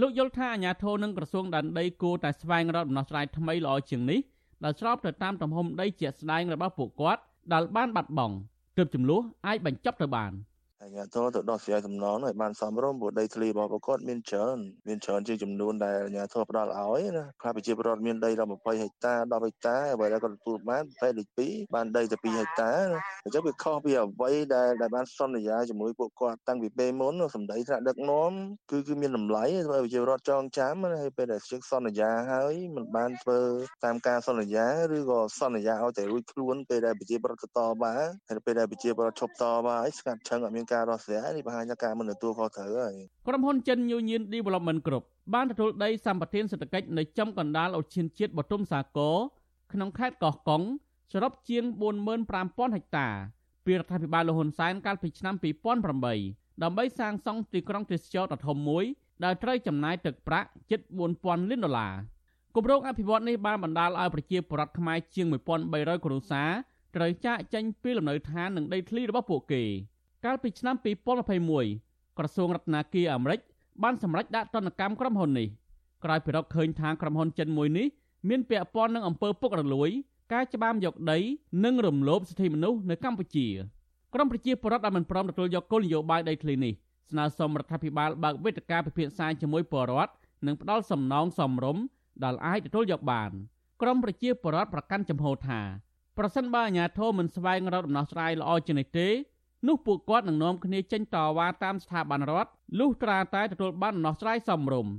[0.01, 4.19] លោកយល់ថាអាញាធរនិងក្រសួងដែនដីគួរតែស្វែងរកដំណោះស្រាយថ្មីល្អជាងនេះ
[4.63, 7.21] ដែលស្របទៅតាមទំហំដីជាក់ស្ដែងរបស់ពួកគាត់
[7.53, 8.35] ដែលបានបាត់បង់
[8.77, 10.31] ទើបចំនួនអាចបញ្ចប់ទៅបាន។
[10.81, 14.57] អាជ្ញាធរទៅដោះស្រាយសំណងឲ្យបានសមរម្យព្រោះដីធ្លីរបស់ប្រកបមានច្រើន
[14.87, 22.71] មានច្រើនជាងចំនួនដែលអាជ្ញាធរផ្ដល់ឲ្យណាខ្លះប្រជាពលរដ្ឋមានដីដល់20ហិកតា10ហិកតាអ្វីដែលគាត់ទទួលបានប្រភេទទី2បានដីតែ2ហិកតា
[23.23, 28.31] អញ្ចឹងវាខុសពីអ្វីដែលដែលបានសន្យាជាមួយពួកគាត់តាំងពីពេលមុនសម្ដីថ្នាក់ដឹកនាំ
[28.71, 33.39] គឺគឺមានតម្លៃធ្វើឲ្យប្រជាពលរដ្ឋចងចាំហើយពេលដែលជាសន្យាហើយមិនបានធ្វើ
[33.85, 42.95] តាមការសន្យាឬក៏សន្យាឲ្យតែរួចខ្លួនពេលដែលប្រជាពលរដ្ឋតបបានហើយពេលដែលប្រជាពលរដ្ឋឈប់តបហើយស្ងាត់ឈឹងអត់មានការដោះស្រាយនេះបង្ហាញថាការមិនទទួលខុសត្រូវហើយ
[43.27, 45.03] ក្រុមហ៊ុនចិន Union Development Group
[45.33, 49.15] បានទទួលដីសម្បត្តិសេដ្ឋកិច្ចនៅចំកណ្ដាលអូឈានជាតិបទុមសាគរ
[49.73, 50.61] ក្នុងខេត្តកោះកុង
[51.11, 51.63] សរុបជាង
[52.19, 53.07] 45000ហិកតា
[53.65, 55.35] ពីរដ្ឋាភិបាលលហ៊ុនសែនកាលពីឆ្នាំ
[55.99, 58.85] 2008ដើម្បីសាងសង់ទីក្រុងទេសចរដ៏ធំមួយ
[59.23, 60.79] ដែលត្រូវចំណាយទឹកប្រាក់ជិត
[61.15, 61.93] 4000លានដុល្លារ
[62.55, 66.51] គម្រោងអភិវឌ្ឍនេះបានបណ្ដាលឲ្យប្រជាពលរដ្ឋខ្មែរជាង1300គ្រួសារ
[66.95, 69.63] ត្រូវចាកចេញពីលំនៅឋាននិងដីធ្លីរបស់ពួកគេ
[70.27, 70.75] កាលពីឆ្នាំ
[71.47, 73.39] 2021ក្រសួងរដ្ឋាភិបាលអាមេរិក
[73.83, 75.47] បានសម្រេចដាក់ទណ្ឌកម្មក្រុមហ៊ុននេះ
[76.03, 77.87] ក្រោយពីរកឃើញថាក្រុមហ៊ុនចិនមួយនេះ
[78.29, 79.89] មានពាក់ព័ន្ធនឹងអំពើពុករលួយ
[80.33, 81.17] ការច្បាមយកដី
[81.65, 83.47] និងរំលោភសិទ្ធិមនុស្សនៅកម្ពុជា
[84.13, 86.73] ក្រមប្រជាពលរដ្ឋដែលមិនព្រមទទួលយកគោលនយោបាយដីធ្លីនេះ
[87.09, 90.11] ស្នើសុំរដ្ឋាភិបាលបើកវេទិកាពិភាក្សាជាមួយពលរដ្ឋ
[90.45, 91.83] និងផ្ដល់សំណងសមរម្យ
[92.23, 93.31] ដែលអាចទទួលយកបាន
[93.81, 95.61] ក្រមប្រជាពលរដ្ឋប្រកាន់ចំហថា
[96.17, 99.09] ប្រសិនបើអាជ្ញាធរមិនស្វែងរកដំណោះស្រាយល្អជាងនេះទេ
[99.65, 104.93] នោះពួកគាត់នឹងនាំគ្នាចេញតវ៉ាតាមស្ថាប័នរដ្ឋលុះត្រាតែទទួលបានដំណោះស្រាយសមរម្យ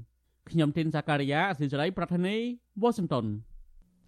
[0.50, 2.36] ខ្ញុំទីនសាការីយ៉ាអសិរ័យប្រធានី
[2.82, 3.26] វ៉ាស៊ីនតោន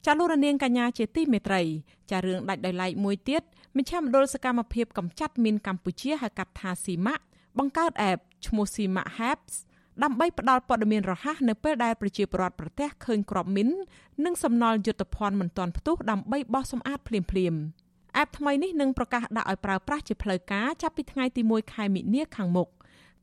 [0.06, 1.62] ចាលោករនាងកញ្ញាជាទីមេត្រី
[2.10, 3.42] ចារឿងដាច់ដោយឡែកមួយទៀត
[3.76, 7.24] មជ្ឈមណ្ឌលសកម្មភាពកម្ចាត់មីនកម្ពុជាហៅកាត់ថាស៊ីម៉ាក់
[7.58, 9.54] បង្កើតអេបឈ្មោះស៊ីម៉ាក់ Habs
[10.02, 13.68] ដើម្បីផ្ដល់ព័ត៌មានរហ័សនៅពេលដែលប្រជាពលរដ្ឋប្រទះឃើញគ្រាប់មីន
[14.24, 17.60] និងសំណល់យុទ្ធភ័ណ្ឌមិនទាន់ផ្ទុះដើម្បីបោះសម្អាតភ្លាមៗ
[18.16, 22.68] អេបថ្មីនេះនឹងប្រកាសដាក់ឲ្យប្រើប្រាស់ជាផ្លូវការចាប់ពីថ្ងៃទី1ខែមិនិនាខាងមុខ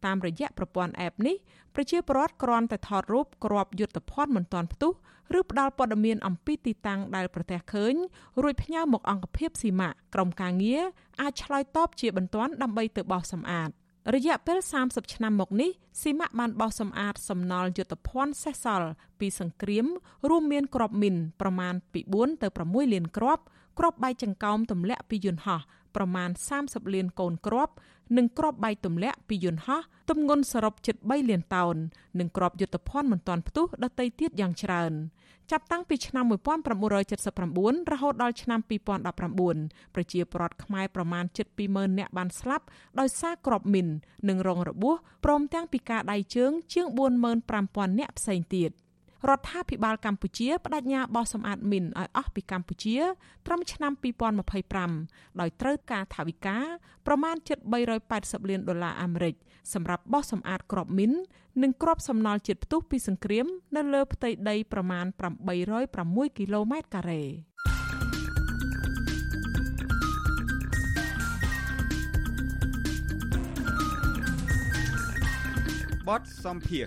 [0.05, 1.35] តាមរយៈប្រព័ន្ធ app នេះ
[1.75, 4.93] ប្រជាពលរដ្ឋគ្រាន់តែថតរូបក្របយុទ្ធភ័ណ្ឌមិនទាន់ផ្ទុះ
[5.39, 7.93] ឬផ្ដល់ព័ត៌មានអំពីទីតាំងដែលប្រទះឃើញ
[8.41, 10.83] រួចផ្ញើមកអង្គភាពស៊ីម៉ាក់ក្រុមការងារ
[11.21, 13.71] អាចឆ្លើយតបជាបន្ទាន់ដើម្បីទៅបោសសម្អាត។
[14.15, 15.71] រយៈពេល30ឆ្នាំមកនេះ
[16.01, 19.85] ស៊ីម៉ាក់បានបោសសម្អាតសំណល់យុទ្ធភ័ណ្ឌសេះសល់ពីសង្គ្រាម
[20.29, 23.43] រួមមានក្របមីនប្រមាណពី4ទៅ6លានគ្រាប់
[23.77, 25.61] គ្រាប់បែកចង្កោមទម្លាក់ពីយន្តហោះ
[25.95, 26.29] ប្រមាណ
[26.61, 27.73] 30លានកូនគ្រាប់
[28.17, 31.75] និងគ្រាប់បែកទម្លាក់ពីយន្តហោះទម្ងន់សរុបជិត3លានតោន
[32.19, 34.93] និងគ្រាប់យុទ្ធភ័ណ្ឌមិនទាន់ផ្ទុះដទៃទៀតយ៉ាងច្រើន
[35.51, 36.25] ចាប់តាំងពីឆ្នាំ
[36.87, 38.59] 1979រហូតដល់ឆ្នាំ
[39.27, 42.65] 2019ប្រជាពលរដ្ឋខ្មែរប្រមាណជិត20,000នាក់បានស្លាប់
[42.99, 43.87] ដោយសារគ្រាប់មីន
[44.29, 46.87] និងរងរបួសព្រមទាំងពីការដៃជើងជាង
[47.43, 48.71] 45,000នាក់ផ្សេងទៀត។
[49.29, 52.97] រដ្ឋាភិបាលកម្ពុជាបដិញ្ញាបោះសម្អាតមីនឲ្យអស់ពីកម្ពុជា
[53.45, 53.91] ត្រឹមឆ្នាំ
[54.65, 56.57] 2025ដោយត្រូវការថវិកា
[57.07, 57.57] ប្រមាណជិត
[58.03, 59.35] 380លានដុល្លារអាមេរិក
[59.73, 61.11] សម្រាប់បោះសម្អាតក្របមីន
[61.63, 63.45] និងក្របសំណល់ជាតិផ្ទុះពីសង្គ្រាម
[63.75, 65.05] នៅលើផ្ទៃដីប្រមាណ
[65.71, 67.23] 806គីឡូម៉ែត្រការ៉េ
[76.07, 76.85] បតសំភារ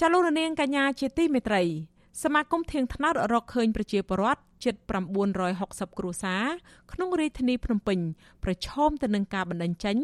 [0.00, 1.62] ចាលោករនាងកញ្ញាជាទីមេត្រី
[2.22, 4.74] សមាគមធៀងថ្នោតរកឃើញប្រជាពលរដ្ឋជិត
[5.36, 6.44] 960គ្រួសារ
[6.92, 7.98] ក្នុងរាជធានីភ្នំពេញ
[8.44, 9.96] ប្រឈមទៅនឹងការបណ្តេញចេញ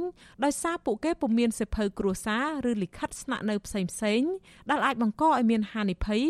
[0.44, 4.22] ដោយសារពួកគេពុំមានសិភៅគ្រួសារឬលិខិតស្នាក់នៅផ្សេងផ្សេង
[4.70, 6.22] ដែលអាចបង្កឲ្យមានហានិភ័យ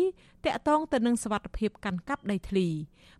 [0.45, 2.67] តាក់ទងទៅនឹងសវត្ថិភាពកាន់កាប់ដីធ្លី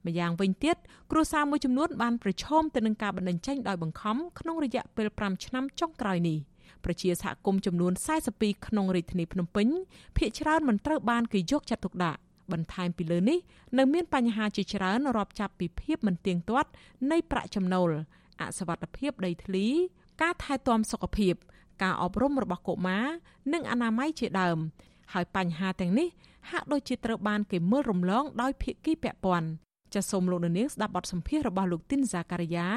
[0.05, 0.77] ម្យ៉ាងវិញទៀត
[1.11, 6.39] គ្រួសារមួយចំនួនបានប្រឈមទៅនឹងការបណ្តេញចេញដោយបង្ខំក្នុងរយៈពេល5ឆ្នាំចុងក្រោយនេះ។
[6.85, 7.93] ប្រជាសហគមន៍ចំនួន
[8.29, 9.67] 42ក្នុងរាជធានីភ្នំពេញ
[10.17, 12.19] ភ ieck ច្រើនមិនត្រូវបានគេយកចិត្តទុកដាក់
[12.51, 13.39] បន្ថែមពីលើនេះ
[13.77, 16.69] នៅមានបញ្ហាជាច្រើនរាប់ចាប់ពីភាពមិនទៀងទាត់
[17.11, 17.89] នៃប្រាក់ចំណូល
[18.41, 19.65] អសវត្ថភាពដីធ្លី
[20.21, 21.33] ការថែទាំសុខភាព
[21.81, 23.05] ការអប់រំរបស់កុមារ
[23.53, 24.57] និងអនាម័យជាដើម
[25.13, 26.07] ហើយបញ្ហាទាំងនេះ
[26.51, 29.47] ហាក់ដូចជាត្រូវបានគេមើលរំលងដោយភាគីពាក់ព័ន្ធ
[29.93, 32.67] ចាសសូមលោកនាងស្ដាប់បទសម្ភាសន៍របស់លោកទីនហ្សាការីយ៉ា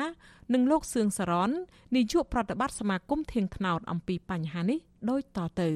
[0.54, 1.50] និងលោកសឿងសរន
[1.96, 4.78] នាយកប្រតិបត្តិសមាគមធៀងថ្នោតអំពីបញ្ហានេះ
[5.10, 5.70] ដូចតទៅ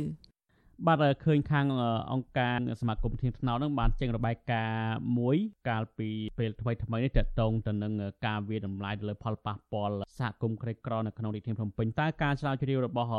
[0.89, 1.67] បាទឃើញខាង
[2.13, 5.37] អង្គការសមាគមធានថ្នោតនឹងបានចេញរបាយការណ៍មួយ
[5.69, 7.93] កាលពីពេលថ្មីថ្មីនេះតកតងទៅនឹង
[8.27, 13.11] ការវាយតម្លៃទៅលើផលប៉ះពាល់សហគមន៍ក្រីក្រនៅក្នុងរាជធានីភ្នំពេញតើការឆ្លើយជ្រាវរបស់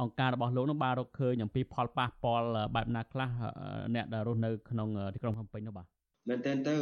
[0.00, 3.30] អង្គការរបស់លោកនឹងបានរកឃើញអំពីផលប៉ះពាល់បែបណាខ្លះ
[3.94, 6.76] អ្នកដែលរស់នៅក្នុងទីក្រុងភ្នំពេញនោះបាទ មែនតើទៅ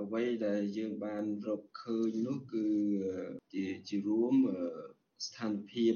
[0.00, 2.66] អ្វីដែលយើងបានរកឃើញនោះគឺ
[3.54, 4.34] ជាជារួម
[5.26, 5.94] ស្ថានភាព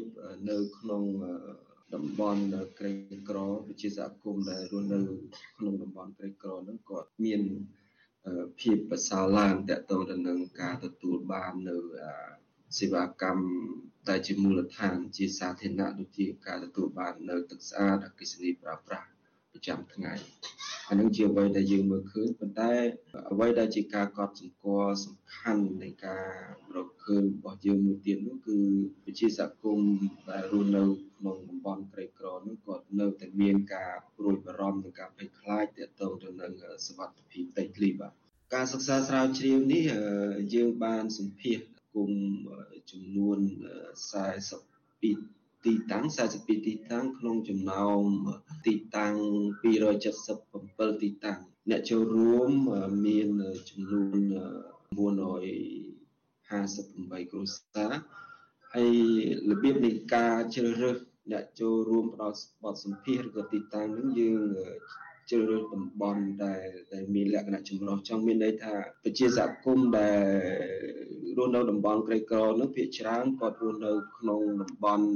[0.50, 1.04] នៅក្នុង
[1.94, 2.42] តំបន់
[2.78, 2.92] ក្រី
[3.28, 4.98] ក្រវិជាសហគមន៍ដែលរស់នៅ
[5.58, 7.42] ក្នុងតំបន់ក្រីក្រហ្នឹងគាត់មាន
[8.60, 11.76] ភាពប្រសើរឡើងតទៅទៅនឹងការទទួលបាននៅ
[12.78, 13.46] សេវាកម្ម
[14.08, 19.08] ដែលជាមូលដ្ឋានជាសាធារណៈដូចជាការទទួលបាននៅទឹកស្អាតអគ្គិសនីប្រើប្រាស់
[19.53, 20.14] ប្រចាំថ្ងៃ
[20.88, 22.72] អានឹងជាអ្វីដែលយើងមើលឃើញប៉ុន្តែ
[23.32, 26.26] អ្វីដែលជាការកត់សម្គាល់សំខាន់នៃការ
[26.74, 28.59] រកឃើញរបស់យើងមួយទៀតនោះគឺ
[29.07, 29.94] វិជាសហគមន៍
[30.30, 30.84] ដែលរស់នៅ
[31.18, 36.53] ក្នុងតំបន់ក្រីក្រនោះគាត់នៅតែមានការព្រួយបារម្ភនិងការភ័យខ្លាចទាក់ទងទៅនឹង
[36.86, 38.12] សវត្ថិភាពដីធ្លីបាទ
[38.55, 39.84] ការសិក្សាស្រាវជ្រាវនេះ
[40.55, 41.59] យើងបានសម្ភាស
[41.94, 42.11] គុំ
[42.90, 43.38] ចំនួន
[44.22, 46.04] 42 ទីតាំង
[46.36, 48.04] 42ទីតាំងក្នុងចំណោម
[48.66, 49.14] ទីតាំង
[49.62, 51.38] 277ទីតាំង
[51.70, 52.50] អ្នកចូលរួម
[53.06, 53.28] មាន
[53.70, 54.18] ចំនួន
[54.98, 57.92] 958គ្រួសារ
[58.74, 58.92] ហើយ
[59.50, 60.96] របៀបនៃការជ្រើសរើស
[61.32, 64.42] អ្នកចូលរួមផ្ដល់បទសម្ភាសន៍ឬក៏ទីតាំងនឹងយើង
[65.30, 70.18] ជ្រើសរើសតំបន់ដែលដែលមានលក្ខណៈចម្រុះចង់មានន័យថាប្រជាសហគមន៍ដែល
[71.38, 75.06] រស់នៅតំបន់ក្រីក្រនោះភាគច្រើនគាត់រស់នៅក្នុងតំបន់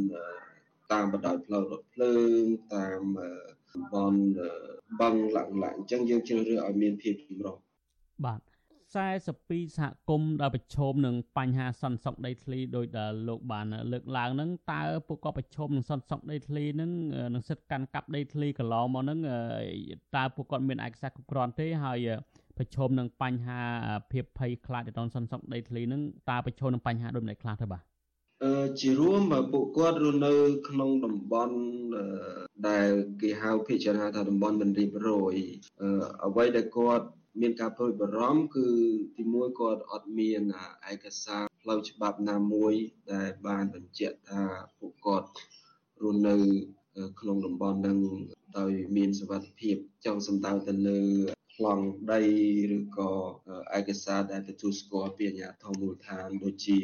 [0.92, 2.42] តាមបណ្ដោយផ្លូវរថភ្លើង
[2.74, 3.02] តាម
[3.72, 4.20] តំបន់
[5.00, 7.56] បឹងឡាក់ឡាក់អញ្ចឹងយើងជ្រើសរើសឲ្យមានភាពចម្រុះ
[8.26, 8.40] បាទ
[8.96, 16.90] 42សហគមន៍ដែលប្រឈមនឹងបញ្ហាសន្តិសុខដីធ្លីដោយដែលលោកបានលើកឡើងហ្នឹងតើពួកគាត់ប្រឈមនឹងសន្តិសុខដីធ្លីហ្នឹង
[17.34, 19.18] នឹងសិទ្ធិកាន់កាប់ដីធ្លីកន្លងមកហ្នឹង
[20.16, 21.98] តើពួកគាត់មានឯកសារគ្រប់គ្រាន់ទេហើយ
[22.58, 23.60] ប្រឈមនឹងបញ្ហា
[24.12, 27.82] ភាពភ័យខ្លាចទៅដល់សន្តិសុខដីធ្លីហ្នឹងតើប្រឈមនឹងបញ្ហាដូចម្តេចខ្លះទៅបាទ
[28.44, 30.32] អឺជារួមពួកគាត់រស់នៅ
[30.68, 31.56] ក្នុងតំបន់
[32.68, 32.88] ដែល
[33.22, 35.34] គេហៅភាគច្រើនថាតំបន់មិនរៀបរយ
[36.26, 37.06] អ្វីដែលគាត់
[37.40, 38.66] មានការព្រួយបារម្ភគឺ
[39.16, 40.42] ទីមួយគាត់អត់មាន
[40.92, 42.74] ឯកសារផ្លូវច្បាប់ណាមួយ
[43.12, 44.42] ដែលបានបញ្ជាក់ថា
[44.78, 45.28] ពួកគាត់
[46.02, 46.34] រស់នៅ
[47.20, 47.98] ក្នុងតំបន់នឹង
[48.58, 51.00] ដោយមានសុវត្ថិភាពចង់សំដៅទៅលើ
[51.56, 52.22] ប្លង់ដី
[52.76, 53.10] ឬក៏
[53.78, 56.78] ឯកសារដែលទទួលស្គាល់ពីអាជ្ញាធរមូលដ្ឋានដូចជា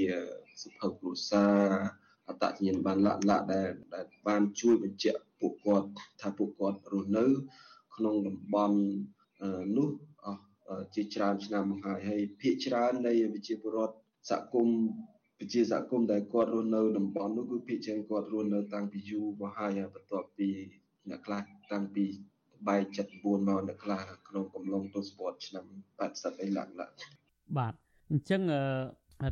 [0.63, 1.63] សុភៅគ្រួសារ
[2.29, 5.89] អត្តសញ្ញាណប័ណ្ណលក្ខណៈដែលដែលបានជួយបញ្ជាក់ពួកគាត់
[6.21, 7.27] ថាពួកគាត់រស់នៅ
[7.97, 8.79] ក្នុងតំបន់
[9.77, 9.91] នោះ
[10.25, 10.43] អស់
[10.95, 13.97] ជាច្រើនឆ្នាំមកហើយហើយភាគច្រើននៃប្រជាពលរដ្ឋ
[14.31, 14.79] សហគមន៍
[15.39, 20.49] ប្រជាសហគមន៍ដែលគាត់រស់នៅតំបន់នោះគឺភាគច្រើនគាត់រស់នៅតាំងពីយូរមកហើយបន្ទាប់ពី
[21.09, 21.43] អ្នកខ្លះ
[21.73, 22.07] តាំងពី
[22.69, 22.83] បែក
[23.17, 25.65] 79មកអ្នកខ្លះក្នុងកំឡុងទសវត្សរ៍ឆ្នាំ
[26.03, 26.93] 80អីឡើងឡើង
[27.59, 27.75] បាទ
[28.11, 28.41] អញ្ចឹង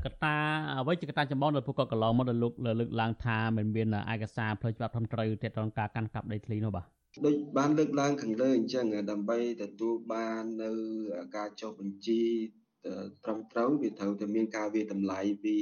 [0.04, 0.36] កត្តា
[0.80, 6.86] អ្វីជាកត្តាចម្បងដែលពួកគាត់កន្លងមកដល់លោកលើកឡើងថាមិនមានឯកសារផ្លូវច្បាប់ត្រឹមត្រូវទាក់ទងការកាន់កាប់ដីធ្លីនោះបាទ
[7.26, 10.70] ដូចបានលើកឡើងខាងលើអញ្ចឹងដើម្បីទទួលបាននៅ
[11.36, 12.22] ការចុះបញ្ជី
[13.24, 15.56] ត្រឹមត្រូវវាត្រូវតែមានការវាតម្លៃពី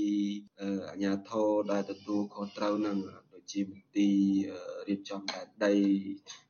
[0.61, 2.97] អាជ្ញាធរដែលទទួលខុសត្រូវនឹង
[3.28, 4.51] ដូច ជាមន្ទីរ
[4.89, 5.75] រៀបចំដែនដី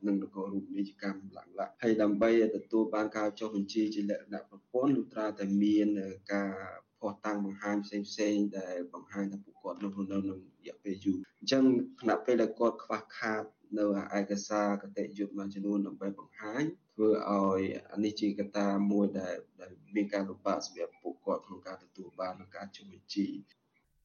[0.07, 5.89] និងនគររូបនីយកម្មឡើងឡាហើយដើម្បីទទួលបានការចុះបញ្ជីជាលក្ខណៈប្រព័ន្ធលុត្រាតែមាន
[6.33, 6.53] ការ
[7.01, 11.65] ភ័ស្តុតាងបង្ហាញផ្សេងផ្សេងដែលបង្ហាញថាពួកគាត់នៅនៅក្នុងរយៈពេលយូរអញ្ចឹង
[12.01, 13.45] ខណៈពេលដែលគាត់ខ្វះខាត
[13.79, 13.85] នៅ
[14.19, 16.63] ឯកសារកតិយុត្តមួយចំនួនដើម្បីបង្ហាញ
[16.95, 17.61] ធ្វើឲ្យ
[17.93, 23.27] អានេះជាកត្តាមួយដែលដែលមានការលំបាកសម្រាប់ពួកគាត់ក្នុងការទទួលបាននឹងការជំនួយជី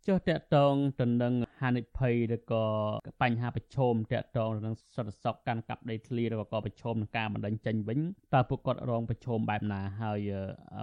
[0.08, 1.34] ចុះតកតងទៅនឹង
[1.64, 2.66] ហានិភ័យឬក៏
[3.22, 8.00] បញ្ហាប្រឈមតកតងទៅនឹងសន្តិសុខកាន់កាប់ដីធ្លីឬក៏ប្រឈមនឹងការបណ្ដឹងចេញវិញ
[8.34, 10.20] តើពួកគាត់រងប្រឈមបែបណាហើយ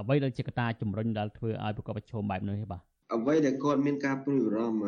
[0.00, 2.82] អ្វីដែលជាកត្តាជំរុញដែលធ្វើឲ្យពួកគាត់ប្រឈមបែបនេះទេបាទ
[3.14, 4.84] អ្វីដែលគាត់មានការព្រួយបារម្ភ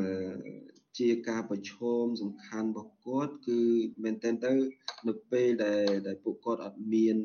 [0.99, 3.61] ជាការប្រឈមសំខាន់របស់គាត់គឺ
[4.05, 4.53] មែនទែនទៅ
[5.09, 7.17] នៅពេលដែលដែលពួកគាត់អត់មាន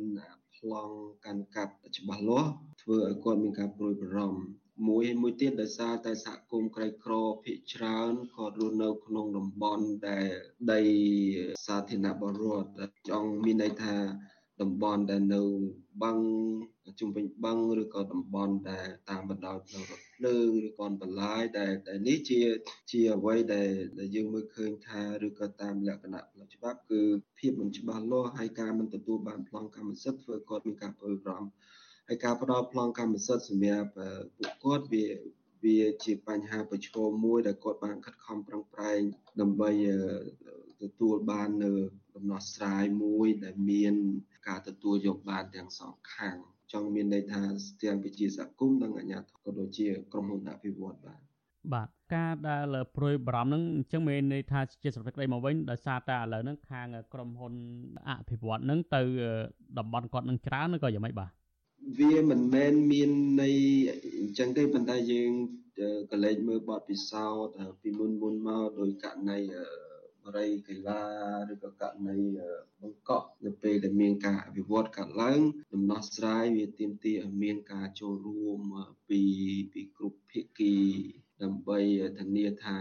[0.56, 0.96] ប្លង់
[1.26, 2.52] កាន់កាប់ច្បាស់លាស់
[2.82, 7.14] ធ្វើឲ្យគាត់មានការព្រួយបារម្ភ មួយមួយទៀតដោយសារតែសហគមន៍ក្រីក្រ
[7.44, 10.28] ភាគច្រើនគាត់រស់នៅក្នុងតំបន់ដែល
[10.74, 10.82] ដី
[11.66, 13.96] សាធារណៈបរដ្ឋចង់មានន័យថា
[14.62, 15.42] តំបន់ដែលនៅ
[16.04, 16.18] បឹង
[17.00, 22.40] ជុំវិញបឹងឬក៏តំបន់ដែលតាមបណ្ដោយផ្លូវរថភ្លើងឬក៏បន្លាយដែលដែលនេះជា
[22.92, 23.70] ជាអ្វីដែល
[24.00, 27.02] ដែលយើងមើលឃើញថាឬក៏តាមលក្ខណៈផ្លូវច្បាប់គឺ
[27.40, 31.52] ភាពមិនច្បាស់លាស់ហើយការមិនទទួលបានប្លង់កម្មសិទ្ធិធ្វើគាត់មានការព្រួយបារម្ភ
[32.08, 33.90] ហើយការផ្ដល់ប្លង់កម្មសិទ្ធិសម្រាប់
[34.38, 35.06] ពួកគាត់វា
[35.64, 39.00] វាជាបញ្ហាប្រឈមមួយដែលគាត់បានខិតខំប្រឹងប្រែង
[39.42, 39.70] ដើម្បី
[40.84, 41.72] ទទួលបាននៅ
[42.16, 43.94] ដំណោះស្រាយមួយដែលមាន
[44.48, 46.38] ការទទួលយកបានទាំងសងខាង
[46.74, 47.42] ចង់មានន័យថា
[47.84, 51.20] ទាំងវិជាសហគមន៍និងអាជ្ញាធរក៏ដូចជាក្រុមហ៊ុនអភិវឌ្ឍបាទ
[51.74, 57.54] បាទការដែលព្រួយបារម្ភហ្នឹងអញ្ចឹងមានន័យថាជាសរុបក្តីមកវិញដោយសារតែឥឡូវហ្នឹងខាងក្រុមហ៊ុន
[58.10, 59.02] អភិវឌ្ឍហ្នឹងទៅ
[59.78, 61.32] តំបន់គាត់នឹងច្រើនឬក៏យ៉ាងម៉េចបាទ
[61.98, 63.12] វាមិនមែនមាន
[63.42, 63.58] ន័យ
[64.20, 65.32] អញ្ចឹងទេប៉ុន្តែយើង
[66.12, 69.40] ក៏លេចមើលបទពិសោធន៍ពីមុនមុនមកដោយករណី
[70.24, 71.04] បរិយកីឡា
[71.52, 72.18] ឬក៏ករណី
[72.82, 75.42] បង្កក់នៅពេលដែលមានការអភិវឌ្ឍកើតឡើង
[75.74, 78.60] ដំណោះស្រាយវាទាមទារឲ្យមានការចូលរួម
[79.10, 79.22] ពី
[79.74, 80.76] ពីគ្រប់ភាគី
[81.44, 81.80] ដើម្បី
[82.20, 82.78] ធានាថា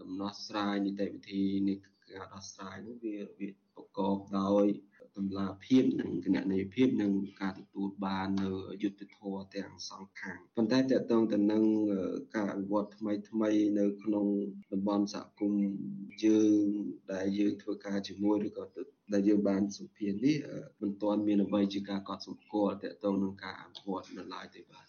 [0.00, 1.74] ដំណោះស្រាយនីតិវិធីនៃ
[2.10, 4.66] ការដោះស្រាយនោះវាវាប្រកបដោយ
[5.18, 8.48] តម្លាភាពនិងគណនេយ្យភាពនិងការទទួលបាននៅ
[8.82, 11.64] យុត្តិធម៌ទាំងសងខាងប៉ុន្តែតកតងទៅនឹង
[12.36, 14.26] ការអភិវឌ្ឍថ្មីថ្មីនៅក្នុង
[14.72, 15.62] តំបន់សហគមន៍
[16.24, 16.64] យើង
[17.12, 18.64] ដែលយើងធ្វើការជាមួយឬក៏
[19.12, 20.36] ដែលយើងបានសុភានេះ
[20.80, 24.86] មិនទាន់មានអ្វីជាការកត់សម្គាល់តកតងនឹងការអភិវឌ្ឍនៅឡើយទេបាទ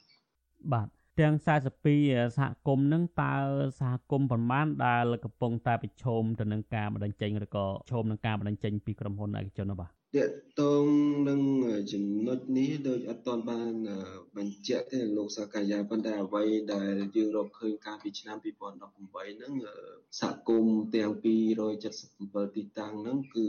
[0.74, 0.88] បាទ
[1.20, 3.34] ទាំង42សហគមន៍នឹងតើ
[3.80, 10.86] សហគមន៍ប្រមាណដែលកំពុងតែប្រឈមទៅនឹងការបណ្ដឹងចេញឬក៏ឈោមនឹងការបណ្ដឹងចេញពីក្រុមហ៊ុនឯកជននោះបាទ តកតង
[11.30, 11.42] នឹង
[11.92, 13.74] ចំណុចនេះដូចអត់ទាន់បាន
[14.38, 16.44] បញ្ជាក់ទេលោកសាកាយាប៉ុន្តែអ្វី
[16.74, 19.54] ដែលយើងរកឃើញកាលពីឆ្នាំ2018ហ្នឹង
[20.20, 21.12] សហគមន៍ទាំង
[21.84, 23.48] 277ទីតាំងហ្នឹងគឺ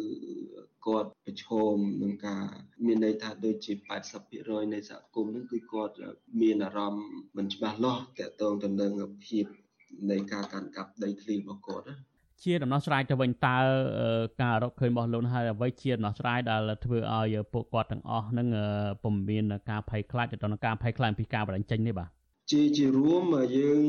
[0.86, 2.44] គាត់ប្រឈមនឹងការ
[2.86, 3.72] មានន័យថាដូចជា
[4.22, 5.94] 80%នៃសហគមន៍ហ្នឹងគឺគាត់
[6.40, 8.92] មានអារម្មណ៍មិនច្បាស់លាស់តកតងទៅនឹង
[9.26, 9.46] ភាព
[10.10, 11.96] នៃការកាន់កាប់ដីធ្លីរបស់គាត់ណា
[12.42, 13.58] ជាដំណោះស្រាយទៅវិញតើ
[14.42, 18.48] ការរកឃើញរបស់លោកហើយអ្វីជាដំណោះស្រាយដែលធ្វើឲ្យពួកគាត់ទាំងអស់នឹង
[19.02, 22.08] ពុំមានការភ័យខ្លាចទៅនឹងការភ័យខ្លាចពីការបណ្ដឹងចេញនេះបាទ
[22.52, 23.24] ជាជារួម
[23.56, 23.82] យើង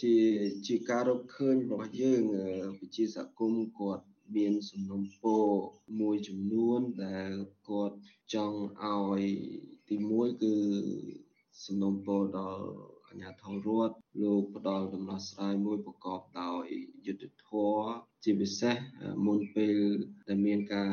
[0.00, 0.14] ជា
[0.66, 2.22] ជាការរកឃើញរបស់យើង
[2.80, 4.04] វិជាសហគមន៍គាត់
[4.36, 5.46] មានសំណុំពរ
[6.00, 7.32] មួយចំនួនដែល
[7.68, 7.96] គាត់
[8.34, 9.22] ចង់ឲ្យ
[9.88, 10.54] ទី1គឺ
[11.64, 12.66] សំណុំពរដល់
[13.16, 16.66] អាជ្ញាធររដ្ឋលោកផ្ដល់ដំណោះស្រាយមួយប្រកបដោយ
[17.06, 17.88] យុត្តិធម៌
[18.24, 18.76] ជាពិសេស
[19.26, 19.76] មុនពេល
[20.28, 20.92] ដែលមានការ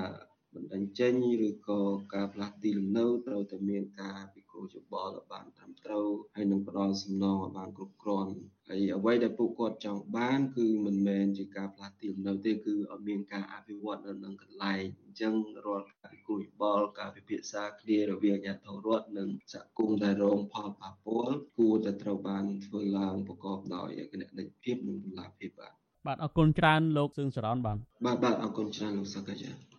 [0.54, 1.14] បណ្ដឹងចេញ
[1.48, 1.82] ឬក៏
[2.14, 8.34] ការផ្លាស់ទីលំនៅត្រូវតែមានការពិគ្រោះយោបល់ឲ្យបានត្រឹមត្រូវហើយនឹងផ្ដល់សំណងឲ្យបានគ្រប់គ្រាន់
[8.74, 15.34] ហើយអ្វីដែលពួកគាត់ចង់បាន គឺមិនមែនជាការផ្លាស់ទីលំនៅទេគឺឲ្យមានការអភិវឌ្ឍនៅនឹងកន្លែងអញ្ចឹង
[15.66, 25.74] រាល់ការពិគ្រោះយោបល់ការពិភាក្សាគ្នារវាងអាជ្ញាធររដ្ឋនិងសហគមន៍ដែលរងផលប៉ះពាល់គួរតែត្រូវបានធ្វើឡើងប្រកបដោយគណនេយ្យភាពនិងតម្លាភាពបាទ
[26.08, 29.73] បាទអរគុណច្រើនលោកសឿងសរនបាទបាទបាទអរគុណច្រើនលោកសកយាចា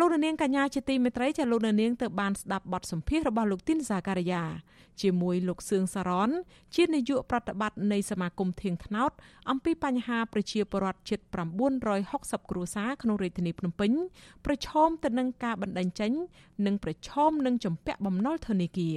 [0.00, 4.44] លោកនាងកញ្ញាជាទីមេត្រីចាលោកនាងទៅបានស្ដាប់បទសម្ភាសរបស់លោកទីនសាការីយ៉ា
[5.02, 6.30] ជាមួយលោកសឿងសារ៉ន
[6.74, 9.10] ជានាយកប្រតិបត្តិនៃសមាគមធៀងថ្នោត
[9.50, 11.20] អំពីបញ្ហាប្រជាពលរដ្ឋជិត
[11.84, 13.92] 960គ្រួសារក្នុងរាជធានីភ្នំពេញ
[14.44, 16.12] ប្រឈមទៅនឹងការបណ្តេញចេញ
[16.66, 18.96] និងប្រឈមនឹងជំពាក់បំណុលធនាគារ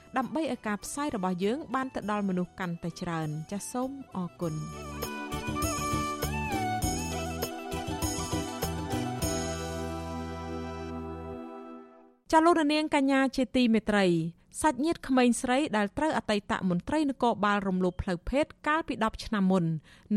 [0.17, 4.53] ដើម្បីឲ្យការផ្សាយរបស់យើង បានទៅដល់មនុស្សកាន់តែច្រើន ចាសសូមអរគុណ
[12.31, 14.07] ចាលោកនាងកញ្ញាជាទីមេត្រី
[14.61, 19.65] សាច់ញាតិក្មេងស្រីដែលត្រូវអតីតមន្ត្រីនគរបាលរំលោភផ្លូវភេទកាលពី10ឆ្នាំមុន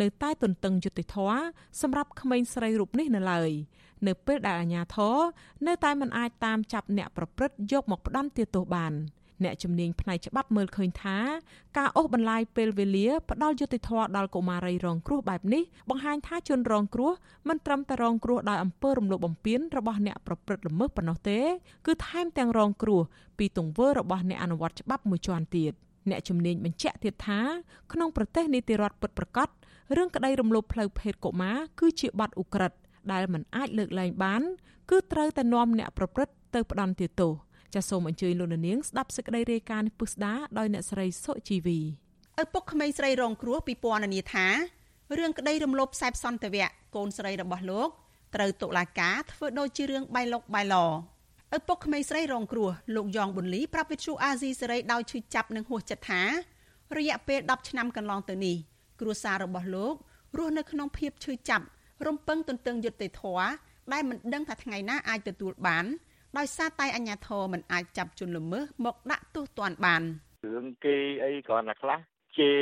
[0.00, 1.16] នៅតែទន្ទឹងយុតិធធ
[1.80, 3.50] សម្រាប់ក្មេងស្រីរូបនេះនៅឡើយ
[4.06, 5.16] នៅពេលដែលអាជ្ញាធរ
[5.66, 8.92] នៅតែមិនអាចតាមចាប់អ្នកប្រព្រឹត្តយកមកផ្ដន្ទាទោសបាន។
[9.42, 11.18] អ្នកជំនាញផ្នែកច្បាប់មើលឃើញថា
[11.78, 17.12] ការអូសបន្លាយពេលវេលាផ្ដាល់យុតិធធដល់កុមារីរងគ្រោះបែបនេះបង្ហាញថាជនរងគ្រោះ
[17.48, 21.38] មិនត្រឹមតែរងគ្រោះដោយអំពើរំលោភបំពានរបស់អ្នកប្រព្រឹត្តល្មើសប៉ុណ្ណោះទេ
[21.86, 23.00] គឺថែមទាំងរងគ្រោះ
[23.38, 25.72] ពីទង្វើរបស់អ្នកអនុវត្តច្បាប់មួយជាន់ទៀត
[26.10, 27.40] អ្នកជំនាញបញ្ជាក់ទៀតថា
[27.92, 29.48] ក្នុងប្រទេសនីតិរដ្ឋពិតប្រាកដ
[29.96, 32.78] រឿងក្តីរំលោភផ្លូវភេទកុមារគឺជាបទឧក្រិដ្ឋ
[33.12, 34.42] ដែលមិនអាចលើកលែងបាន
[34.90, 37.32] គឺត្រូវតែនាំអ្នកប្រព្រឹត្តទៅផ្ដន្ទាទោស
[37.74, 41.80] ចាសសូមអញ្ជើញលោកនាងស្ដាប់សេចក្តីរាយការណ៍នេះពុស្ដាដោយអ្នកស្រីសុជីវី
[42.42, 44.46] ឪពុកក្មេងស្រីរងគ្រោះពីពណ៌នាថា
[45.18, 47.88] រឿងក្តីរំលោភខ្សែសន្តិវៈកូនស្រីរបស់លោក
[48.34, 50.76] ត្រូវតុលាការធ្វើដូចជារឿងបៃលុកបៃឡ
[51.56, 56.22] ឪពុកក្មេងស្រីរងគ្រោះលោកយ៉ងប៊ុនលីប្រាប់វិទ្យុអាស៊ីសេរីដោយឈឺចាប់និងហួសចិត្តថា
[56.96, 58.56] រយៈពេល10ឆ្នាំកន្លងទៅនេះ
[59.00, 59.94] គ្រួសាររបស់លោក
[60.38, 61.64] រស់នៅក្នុងភាពឈឺចាប់
[62.06, 63.48] រំពឹងទន្ទឹងយុត្តិធម៌
[63.92, 65.84] ដែលមិនដឹងថាថ្ងៃណាអាចទទួលបាន
[66.37, 70.01] ដោយសារតែអាជ្ញាធរមិនអាចចាប់ជនល្មើសមកដាក់ទោសទណ្ឌបាន
[70.45, 71.99] រឿងគេអីគ្រាន់តែខ្លះ
[72.37, 72.61] ជេរ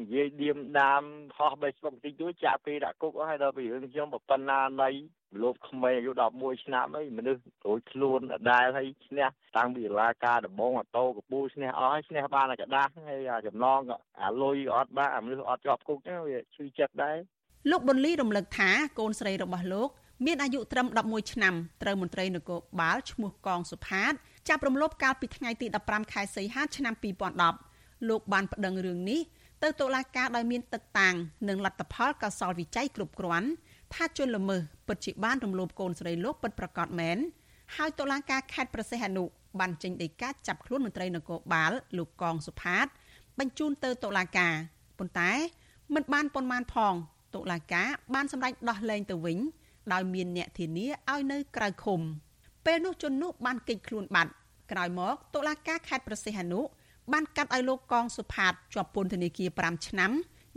[0.00, 1.02] និយាយឌៀមដាម
[1.36, 4.90] ហោះបីស្បុកតិចតួចចាក់ពេលដាក់គុកអស់ហើយដល់ពីរឿងខ្ញុំប៉ុណ្ណានៃ
[5.42, 13.80] លោកក្មេងអាយុ11ឆ្នាំអីមនុស្សរួចខ្លួនដដែលហើយឈ្នះតាំងពីរាជការដំបងអតោកពូឈ្នះអស់ហើយឈ្នះបានតែกระដាស់ហើយចំណង
[14.22, 17.16] អាលុយអត់បានអាមនុស្សអត់ជាប់គុកហ្នឹងវាឈឺចិត្តដែរ
[17.70, 19.88] លោកប៊ុនលីរំលឹកថាកូនស្រីរបស់លោក
[20.25, 24.13] មានអាយុត្រឹម11ឆ្នាំត្រូវមន្ត្រីនគរបាលឈ្មោះកងសុផាត
[24.49, 26.93] ចាប់រំលោភកាលពីថ្ងៃទី15ខែសីហាឆ្នាំ
[27.51, 29.21] 2010លោកបានប្តឹងរឿងនេះ
[29.63, 31.15] ទៅតុលាការដោយមានទឹកតាំង
[31.49, 33.49] និងលទ្ធផលកសលវិច័យគ្រប់គ្រាន់
[33.93, 37.17] ថាជនល្មើសពិតជាបានរំលោភកូនស្រីលោកពិតប្រាកដមែន
[37.75, 39.23] ហើយតុលាការខេត្តប្រសេះអនុ
[39.59, 42.85] បានចេញដីកាចាប់ខ្លួនមន្ត្រីនគរបាលលោកកងសុផាត
[43.39, 44.53] បញ្ជូនទៅតុលាការ
[44.99, 45.31] ប៉ុន្តែ
[45.95, 46.93] មិនបានប៉ុន្មានផង
[47.35, 49.37] តុលាការបានសម្រេចដោះលែងទៅវិញ
[49.93, 51.99] ដោយមានអ្នកធានាឲ្យនៅក្រៅឃុំ
[52.65, 54.31] ពេលនោះជននោះបានគេចខ្លួនបាត់
[54.71, 56.61] ក្រោយមកតុលាការខេត្តប្រសេះអនុ
[57.13, 60.11] បានកាត់ឲ្យលោកកងសុផាតជាប់ពន្ធនាគារ5ឆ្នាំ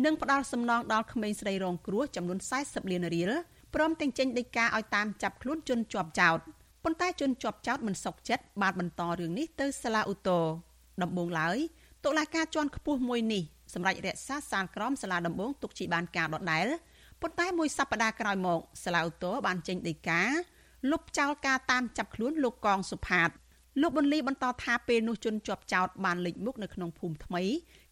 [0.04, 3.32] និងផ្ដាល់សំណងដល់ក្មេងស្រីរងគ្រោះចំនួន40លានរៀល
[3.74, 6.38] ព្រមទាំងចេញដីកាឲ្យតាមចាប់ខ្លួនជនជាប់ចោត
[6.84, 10.44] ប៉ុន្តែជនជាប់ចោតមិនសុខចិត្តបានបន្តរឿងនេះទៅសាលាឧទ្ធរ
[11.02, 11.58] ដំបូងឡើយ
[12.04, 13.42] តុលាការជាន់ខ្ពស់មួយនេះ
[13.74, 16.66] សម្រាប់រក្សាសាលក្រមសាលាដំបងទុកជាបានការដដែល
[17.22, 20.22] ប៉ុន្តែមួយសប្តាហ៍ក្រោយមកសាឡាវតូបានចេញដីកា
[20.90, 23.30] លុបចោលការតាមចាប់ខ្លួនលោកកងសុផាត
[23.80, 27.42] លោកប៊ុនលីបន្តថាពេលនោះជនជាប់ចោតបានលេចមុខនៅក្នុងភូមិថ្មី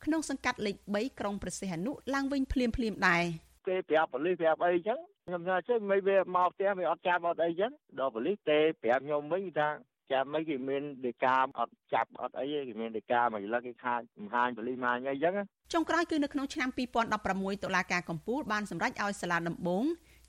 [0.05, 3.25] ក្នុងសង្កាត់លេខ3ក្រុងប្រសិទ្ធអនុឡើងវិញភ្លាមភ្លាមដែរ
[3.69, 9.69] គេប្រាប់ប៉ូលីសប្រាប់អីចឹងខ្ញុំថាចេះមិនវាមកផ្ទះវាអត់ចាប់អត់អីចឹងដល់ប៉ូលីសទេប្រាប់ខ្ញុំវិញថា
[10.13, 15.35] ចាំមិនគេមានដេកាអត់ចាប់អត់អីទេគេមានដេកាមកឥឡូវគេខាតមហាញប៉ូលីសមកអីចឹង
[15.73, 16.69] ចុងក្រោយគឺនៅក្នុងឆ្នាំ
[17.17, 19.85] 2016តុលាការកំពូលបានសម្រេចឲ្យសាលាដំបង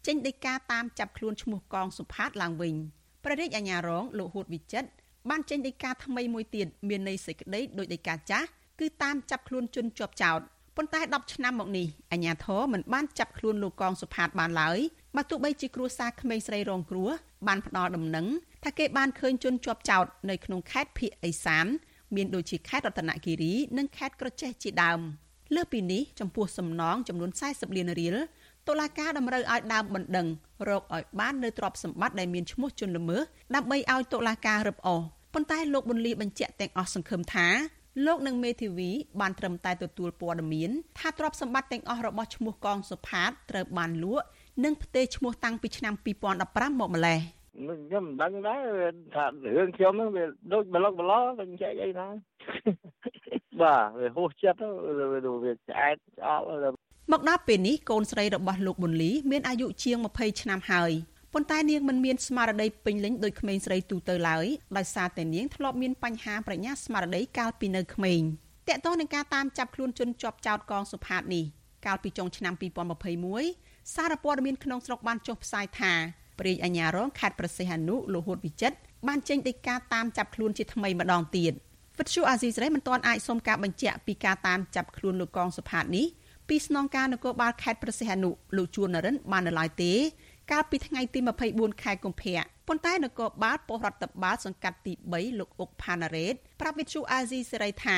[0.08, 2.76] ចេញដីកាតាមចាប់ខ្លួនឈ្មោះកងសុផាតឡើងវិញ
[3.24, 4.90] ព្រះរាជអាជ្ញារងលោកហួតវិចិត្រ
[5.30, 8.48] បានចេញដីកាថ្មីមួយទៀតមានន័យសេចក្តីដោយដីកាចាស់
[8.80, 10.40] គឺតាមចាប់ខ្លួនជនជាប់ចោត
[10.78, 14.80] ប៉ុន្តែ10ឆ្នាំមកនេះអាជ្ញាធរមិនបានចាប់ខ្លួនលោកកងសុផាតបានឡើយ
[15.16, 17.10] បើទោះបីជាគ្រួសារក្មេងស្រីរងគ្រោះ
[17.48, 18.26] បានផ្ដល់ដំណឹង
[18.64, 21.66] ថាគេបានឃើញជនជាប់ចោតនៅក្នុងខេត្តភៀកអេសាន
[22.16, 25.00] មានដូចជាខេត្តរតនគិរី និងខេត្តក្រចេះជាដើម
[25.56, 28.16] លើសពីនេះចំពោះសំណងចំនួន40លានរៀល
[28.68, 30.28] តុលាការតម្រូវឲ្យដើមបណ្ដឹង
[30.70, 33.22] រកឲ្យបាននៅទ្រព្យសម្បត្តិដែលមានឈ្មោះជនល្មើស
[33.56, 35.02] ដើម្បីឲ្យតុលាការរឹបអូស
[35.34, 37.48] ប៉ុន្តែលោកប៊ុនលីបញ្ជាក់ទាំងអស់សង្ឃឹមថា
[38.06, 38.90] លោកនិងមេធាវី
[39.22, 44.26] បានត្រឹមតែទទួលព័ត៌មានថាទ្រព្យសម្បត្តិទាំងអស់របស់ឈ្មោះកងសុផាតត្រូវបានលក់
[44.64, 47.20] និងផ្ទេរឈ្មោះតាំងពីឆ្នាំ2015មកម្លេះ
[47.56, 49.26] ខ្ញុំមិនដឹងដែរថា
[49.56, 52.08] រឿងខ្ញុំហ្នឹងវាដូចប្លុកប្លោវិញចែកអីណា
[53.62, 54.64] បាទវាហួសចិត្ត
[55.44, 56.46] វាឆ្អែតឆ្អល់
[57.12, 60.92] មកដល់ពេលនេះកូនស្រីរបស់លោកប៊ុនលីមានអាយុជាង20ឆ្នាំហើយ
[61.34, 64.46] ប៉ុន្តែនាងមិនមានស្មារតីពេញលេញដោយក្មេងស្រីទូទៅឡើយ
[64.78, 68.22] ដោយសារតែនាងធ្លាប់មានបញ្ហាប្រាជ្ញាស្មារតីកាលពីនៅក្មេង
[68.68, 71.46] តកតងនឹងការតាមចាប់ខ្លួនជនជាប់ចោតកងសុផាតនេះ
[71.86, 72.54] កាលពីចុងឆ្នាំ
[73.20, 75.94] 2021 សារព័ត៌មានក្នុងស្រុកបានចុះផ្សាយថា
[76.40, 78.78] ព្រះរាជអាជ្ញារងខេត្តប្រសិទ្ធអនុលោកហួតវិចិត្រ
[79.08, 81.54] បានចេញដីកាតាមចាប់ខ្លួនជាថ្មីម្ដងទៀត
[82.00, 86.06] វិទ្យុអាស៊ីសេរីមិនទាន់អាចសុំការបញ្ជាក់ពីការតាមចាប់ខ្លួនលោកកងសុផាតនេះ
[86.50, 89.94] ពីស្នងការនគរបាលខេត្តប្រសិទ្ធអនុលោកជួននរិនបាននៅឡើយទេ
[90.52, 91.20] កាលពីថ្ងៃទី
[91.52, 97.98] 24ខែកុម្ភៈប៉ុន្តែនគរបាលប៉ុស្តិ៍រដ្ឋបាលសង្កាត់ទី3លោកអុកផាណារ៉េតប្រាប់វិទ្យុអាស៊ីសេរីថា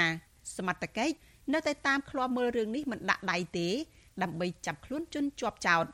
[0.56, 1.16] សមត្ថកិច្ច
[1.54, 3.70] នៅតែតាមឃ្លាំមើលរឿងនេះមិនដាក់ដៃទេ
[4.24, 5.86] ដើម្បីចាប់ខ្លួនជនជាប់ចោត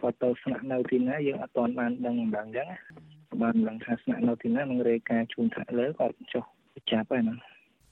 [0.00, 2.68] គាត់ទៅស្នាក់នៅទីណាយើងអត់ទាន់បានដឹងម្ដងអញ្ចឹង
[3.42, 6.44] បានដឹងថាស្នាក់នៅទីណានឹងរេការជូនថ្នាក់លើគាត់ចុះ
[6.90, 7.34] ចាប់ហើយណា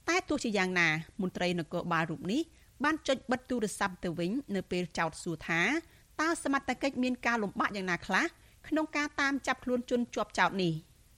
[0.09, 0.87] តែទោះជាយ៉ាងណា
[1.21, 2.41] មន្ត្រីនគរបាលរូបនេះ
[2.83, 5.61] បានចុចបិទទូរស័ព្ទទៅវិញនៅពេលចោទសួរថា
[6.21, 8.25] តើសមត្ថកិច្ចមានការលំបាកយ៉ាងណាខ្លះ
[8.67, 10.73] ក្នុងការតាមចាប់ខ្លួនជនជាប់ចោទនេះ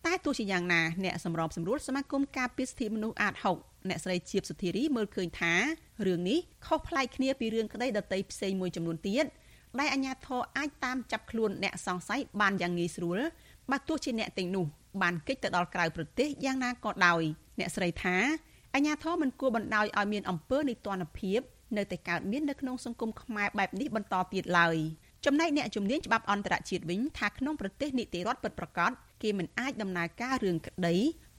[0.05, 5.53] តែទោះជាយ៉ាងណាអ្នកសម្របសម្រួលសមាគមការពារសិទ្ធិមនុស្សអាត6 អ្នកស្រីជាបសុធារីមើលឃើញថា
[6.07, 9.25] រឿងនេះខុសប្លែកគ្នាពីរឿងក្តីដតីផ្សេងមួយចំនួនទៀត
[9.79, 13.19] ដែលអាជ្ញាធរអាចតាមចាប់ខ្លួនអ្នកសង្ស័យបានយ៉ាងងាយស្រួល
[13.71, 14.65] បើទោះជាអ្នកទាំងនោះ
[15.01, 17.21] បានគេចទៅដល់ក្រៅប្រទេសយ៉ាងណាក៏ដោយ
[17.59, 18.15] អ្នកស្រីថា
[18.73, 21.39] អាជ្ញាធរមិនគួរបណ្ដោយឲ្យមានអំពើនីតិរដ្ឋភាព
[21.77, 24.77] នៅតែកើតមាននៅក្នុងសង្គមខ្មែរបែបនេះបន្តទៀតឡើយ
[25.25, 30.95] ចំណែកអ្នកជំនាញច្បាប់អន្តរជាតិវិញថាក្នុងប្រទេសនីតិរដ្ឋពិតប្រាកដគេមិនអាចដំណើរការរឿងក្តី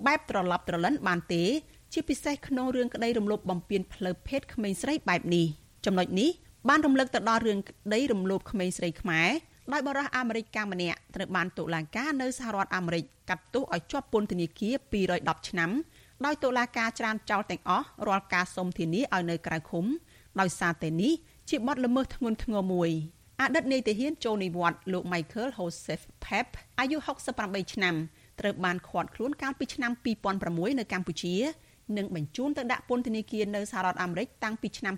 [0.07, 1.45] បែបត្រឡប់ត្រលិនបានទេ
[1.93, 5.47] ជាពិសេសក្នុងរឿងក្តីរំលោភបំពានផ្លូវភេទក្មេងស្រីបែបនេះ
[5.86, 6.30] ចំណុចនេះ
[6.68, 9.30] បានរំលឹកទៅដល់រឿងក្តីរំលោភក្មេងស្រីខ្មែរ
[9.72, 15.70] ដោយបរិះអាមេរិកកាំម្នាក់ត្រូវបានតុលាការនៅសហរដ្ឋអាមេរិកកាត់ទោសឲ្យជាប់ពន្ធនាគារ210ឆ្នាំ
[16.24, 19.84] ដោយតុលាការច្រានចោលទាំងអស់រាល់ការសុំធានាឲ្យនៅក្រៅឃុំ
[20.40, 21.12] ដោយសារតែនេះ
[21.51, 22.90] ជាបទល្មើសធ្ងន់ធ្ងរមួយ
[23.40, 26.47] អតីតនាយទាហានចូលនិវត្តន៍លោក Michael Joseph Pep
[26.78, 26.97] អាយុ
[27.36, 27.95] 68ឆ្នាំ
[28.40, 29.93] ត្រូវបានឃាត់ខ្លួនកាលពីឆ្នាំ
[30.36, 31.34] 2006នៅកម្ពុជា
[31.97, 34.95] និងបញ្ជូនទៅដាក់ពន្ធនាគារនៅសហរដ្ឋអាមេរិកតាំងពីឆ្នាំ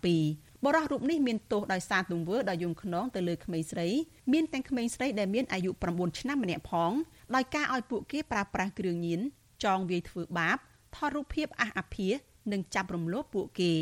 [0.00, 3.88] 2007បរិះរូបនេះមានទោសដោយសារទង្វើដ៏យង់ឃ្នងទៅលើក្មេងស្រី
[4.32, 6.92] មានទាំងក្មេងស្រីដែលមានអាយុ9ឆ្នាំម្នាក់ផង
[7.34, 9.20] ដោយការឲ្យពួកគេប្រើប្រាស់គ្រឿងញៀន
[9.64, 10.58] ចងវាយធ្វើបាប
[10.94, 12.14] ថតរូបភាពអះអាភាស
[12.52, 13.74] និងចាប់រំលោភពួកគេ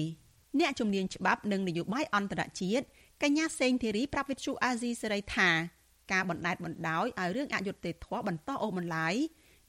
[0.58, 2.84] អ្នកជំនាញច្បាប់និងនយោបាយអន្តរជាតិ
[3.22, 5.50] កញ្ញាសេងធីរីប្រាប់វិទ្យុអាស៊ីសេរីថា
[6.12, 9.14] ការបណ្តែតបណ្តោយឲ្យរឿងអយុត្តិធម៌បន្តអូសបន្លាយ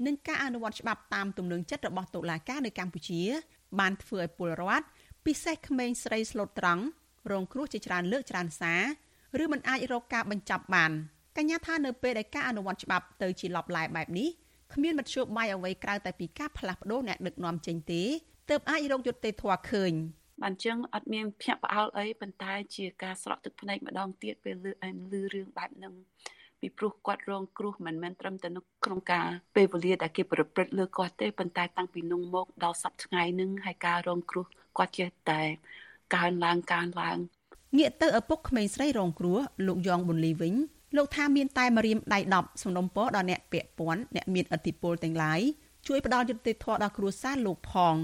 [0.05, 3.21] និងការអនុវត្តច្បាប់តាមទំនឹងចិត្តរបស់តុលាការនៅកម្ពុជា
[3.79, 4.85] បានធ្វើឲ្យពលរដ្ឋ
[5.25, 6.83] ពិសេសក្មេងស្រីស្លូតត្រង់
[7.31, 8.73] រងគ្រោះជាច្រើនលើកច្រើនសា
[9.39, 10.91] រឬមិនអាចរកការបញ្ចប់បាន
[11.37, 14.29] កញ្ញាថានៅពេលដែលការអនុវត្តច្បាប់ទៅជាលបឡែបែបនេះ
[14.73, 18.03] គ្មានមធ្យោបាយអ្វីក្រៅតែពីការផ្លាស់ប្ដូរអ្នកដឹកនាំចេញទេ
[18.49, 19.93] ទើបអាចរកយុត្តិធម៌ឃើញ
[20.41, 25.93] បានចឹងអត់មានភ្ញាក់ផ្អើលអីប៉ុន្តែជាការស្រក់ទឹកភ្នែកម្ដងទៀតពេលលឺអែមលឺរឿងបែបហ្នឹង
[26.61, 28.49] ពីព្រោះគាត់រងគ្រោះមិនមែនត្រឹមតែ
[28.85, 34.45] ក្នុងការពេលវេលាដែលគេប្រព្រឹត្តលើគាត់ទេប៉ុន្តែតាំងពីនោះមកដល់សប្តាហ៍ថ្ងៃនឹងហើយការរងគ្រោះ
[34.77, 35.41] គាត់ចេះតែ
[36.15, 37.17] កើនឡើងកើនឡើង
[37.77, 39.37] ងាកទៅឪពុកក្មេងស្រីរងគ្រោះ
[39.67, 40.53] លោកយ៉ងប៊ុនលីវិញ
[40.95, 45.41] លោកថាមានតែមរៀមដៃ10សំណុំពរដល់អ្នកពាក់ព័ន្ធអ្នកមានអធិបុលទាំងឡាយ
[45.87, 47.95] ជួយផ្ដល់យុត្តិធម៌ដល់គ្រួសារលោកផង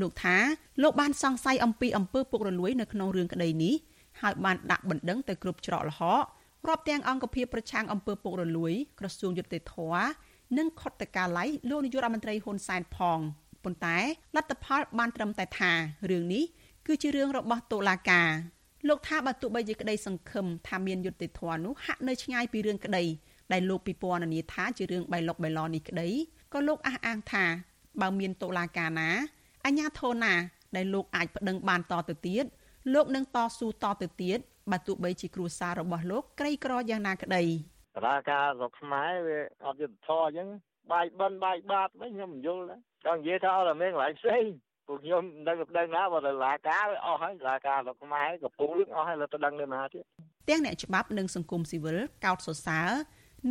[0.00, 0.36] លោកថា
[0.82, 3.74] លោកបានសង្ស័យអំពីអំពើពុករលួយនៅក្នុងរឿងក្តីនេះ
[4.20, 6.24] ហើយបានដាក់បណ្ដឹងទៅគ្រប់ច្រកល្ហក
[6.68, 9.74] រាប់ទាំងអង្គភាពប្រឆាំងអំពើពុករលួយក្រសួងយុតិធធ
[10.58, 13.18] និងខុទ្ទកាល័យលោកនាយករដ្ឋមន្ត្រីហ៊ុនសែនផង
[13.64, 13.98] ប៉ុន្តែ
[14.36, 15.72] លទ្ធផលបានត្រឹមតែថា
[16.10, 16.44] រឿងនេះ
[16.86, 18.28] គឺជារឿងរបស់តុលាការ
[18.88, 23.04] លោកថាបើទោះបីជាក្តីសង្ឃឹមថាមានយុត្តិធម៌នោះហាក់នៅឆ្ងាយពីរឿងក្តី
[23.52, 26.08] ដែលលោកពិពណ៌នាថាជារឿងបៃលុកបៃឡនេះក្តី
[26.52, 27.44] ក៏លោកអះអាងថា
[28.00, 29.10] បើមានតុលាការណា
[29.64, 30.34] អញ្ញាធនណា
[30.76, 32.44] ដែលលោកអាចប្តឹងបានតទៅទៀត
[32.94, 34.38] លោកនឹងតស៊ូតទៅទៀត
[34.72, 37.44] បើទោះបីជាគ្រួសាររបស់លោកក្រីក្រយ៉ាងណាក្តី
[37.96, 40.48] តឡាការស្រុកខ្មែរវាអត់យុទ្ធធរអញ្ចឹង
[40.92, 44.44] បាយបិណ្ឌបាយបាតវិញខ្ញុំមិនយល់ដែរចង់និយាយថាអត់មានកន្លែងផ្សេង
[44.86, 50.04] ពួកខ្ញុំដឹងប្តឹងណាបើតឡាការវាអស់ហើយតឡាការស្រុកខ្មែរកំពូលអស់ហើយលើទៅដឹងនៅណាទៀត
[50.48, 52.90] ទាំងអ្នកច្បាប់និងសង្គមស៊ីវិលកោតសរសើរ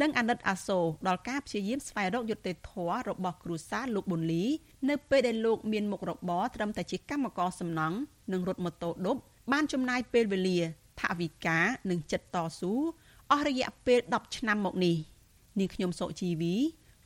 [0.01, 4.43] និងអាណិតអាសូរដល់ការព្យាយាមស្វែងរកយុត្តិធម៌របស់គ្រួសារលោកប៊ុនលី
[4.89, 7.97] នៅពេលដែលលោកមានមុខរបរត្រឹមតែជាកម្មករសំណង់
[8.32, 9.18] និងរត់ម៉ូតូឌុប
[9.51, 10.59] បានចំណាយពេលវេលា
[11.02, 12.74] ថវិកានិងចិត្តតស៊ូ
[13.32, 14.98] អស់រយៈពេល10ឆ្នាំមកនេះ
[15.60, 16.56] នាងខ្ញុំសុជីវី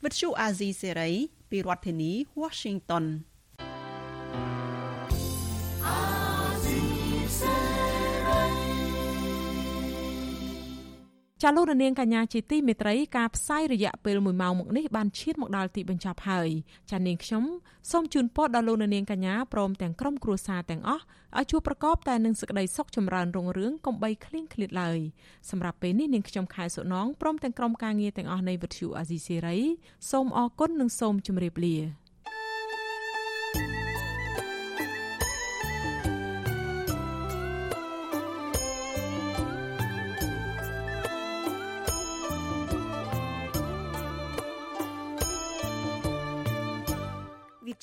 [0.03, 1.11] វិទ្យុអាស៊ីសេរី
[1.49, 2.11] ពីរដ្ឋធានី
[2.41, 3.05] Washington
[11.43, 16.49] ចាលោករនាងកញ្ញាជាទីមេត្រីការផ្សាយរយៈពេល1ម៉ោងមកនេះបានឈានមកដល់ទីបញ្ចប់ហើយ
[16.91, 17.43] ចានាងខ្ញុំ
[17.91, 21.03] សូមជូនពរដល់លោកនាងកញ្ញាព្រមទាំងក្រុមគ្រួសារទាំងអស់
[21.37, 24.99] ឲ្យជួបប្រកបតែនឹងសេចក្តីសុខចម្រើនរុងរឿងកុំបីឃ្លៀងឃ្លាតឡើយ
[25.49, 29.57] សម្រាប់ពេលនេះនាងខ្ញុំខែសុណងព្រមទាំងក្រុមការងារទាំងអស់នៃវិទ្យុអាស៊ីសេរី
[30.11, 31.77] សូមអរគុណនិងសូមជម្រាបលា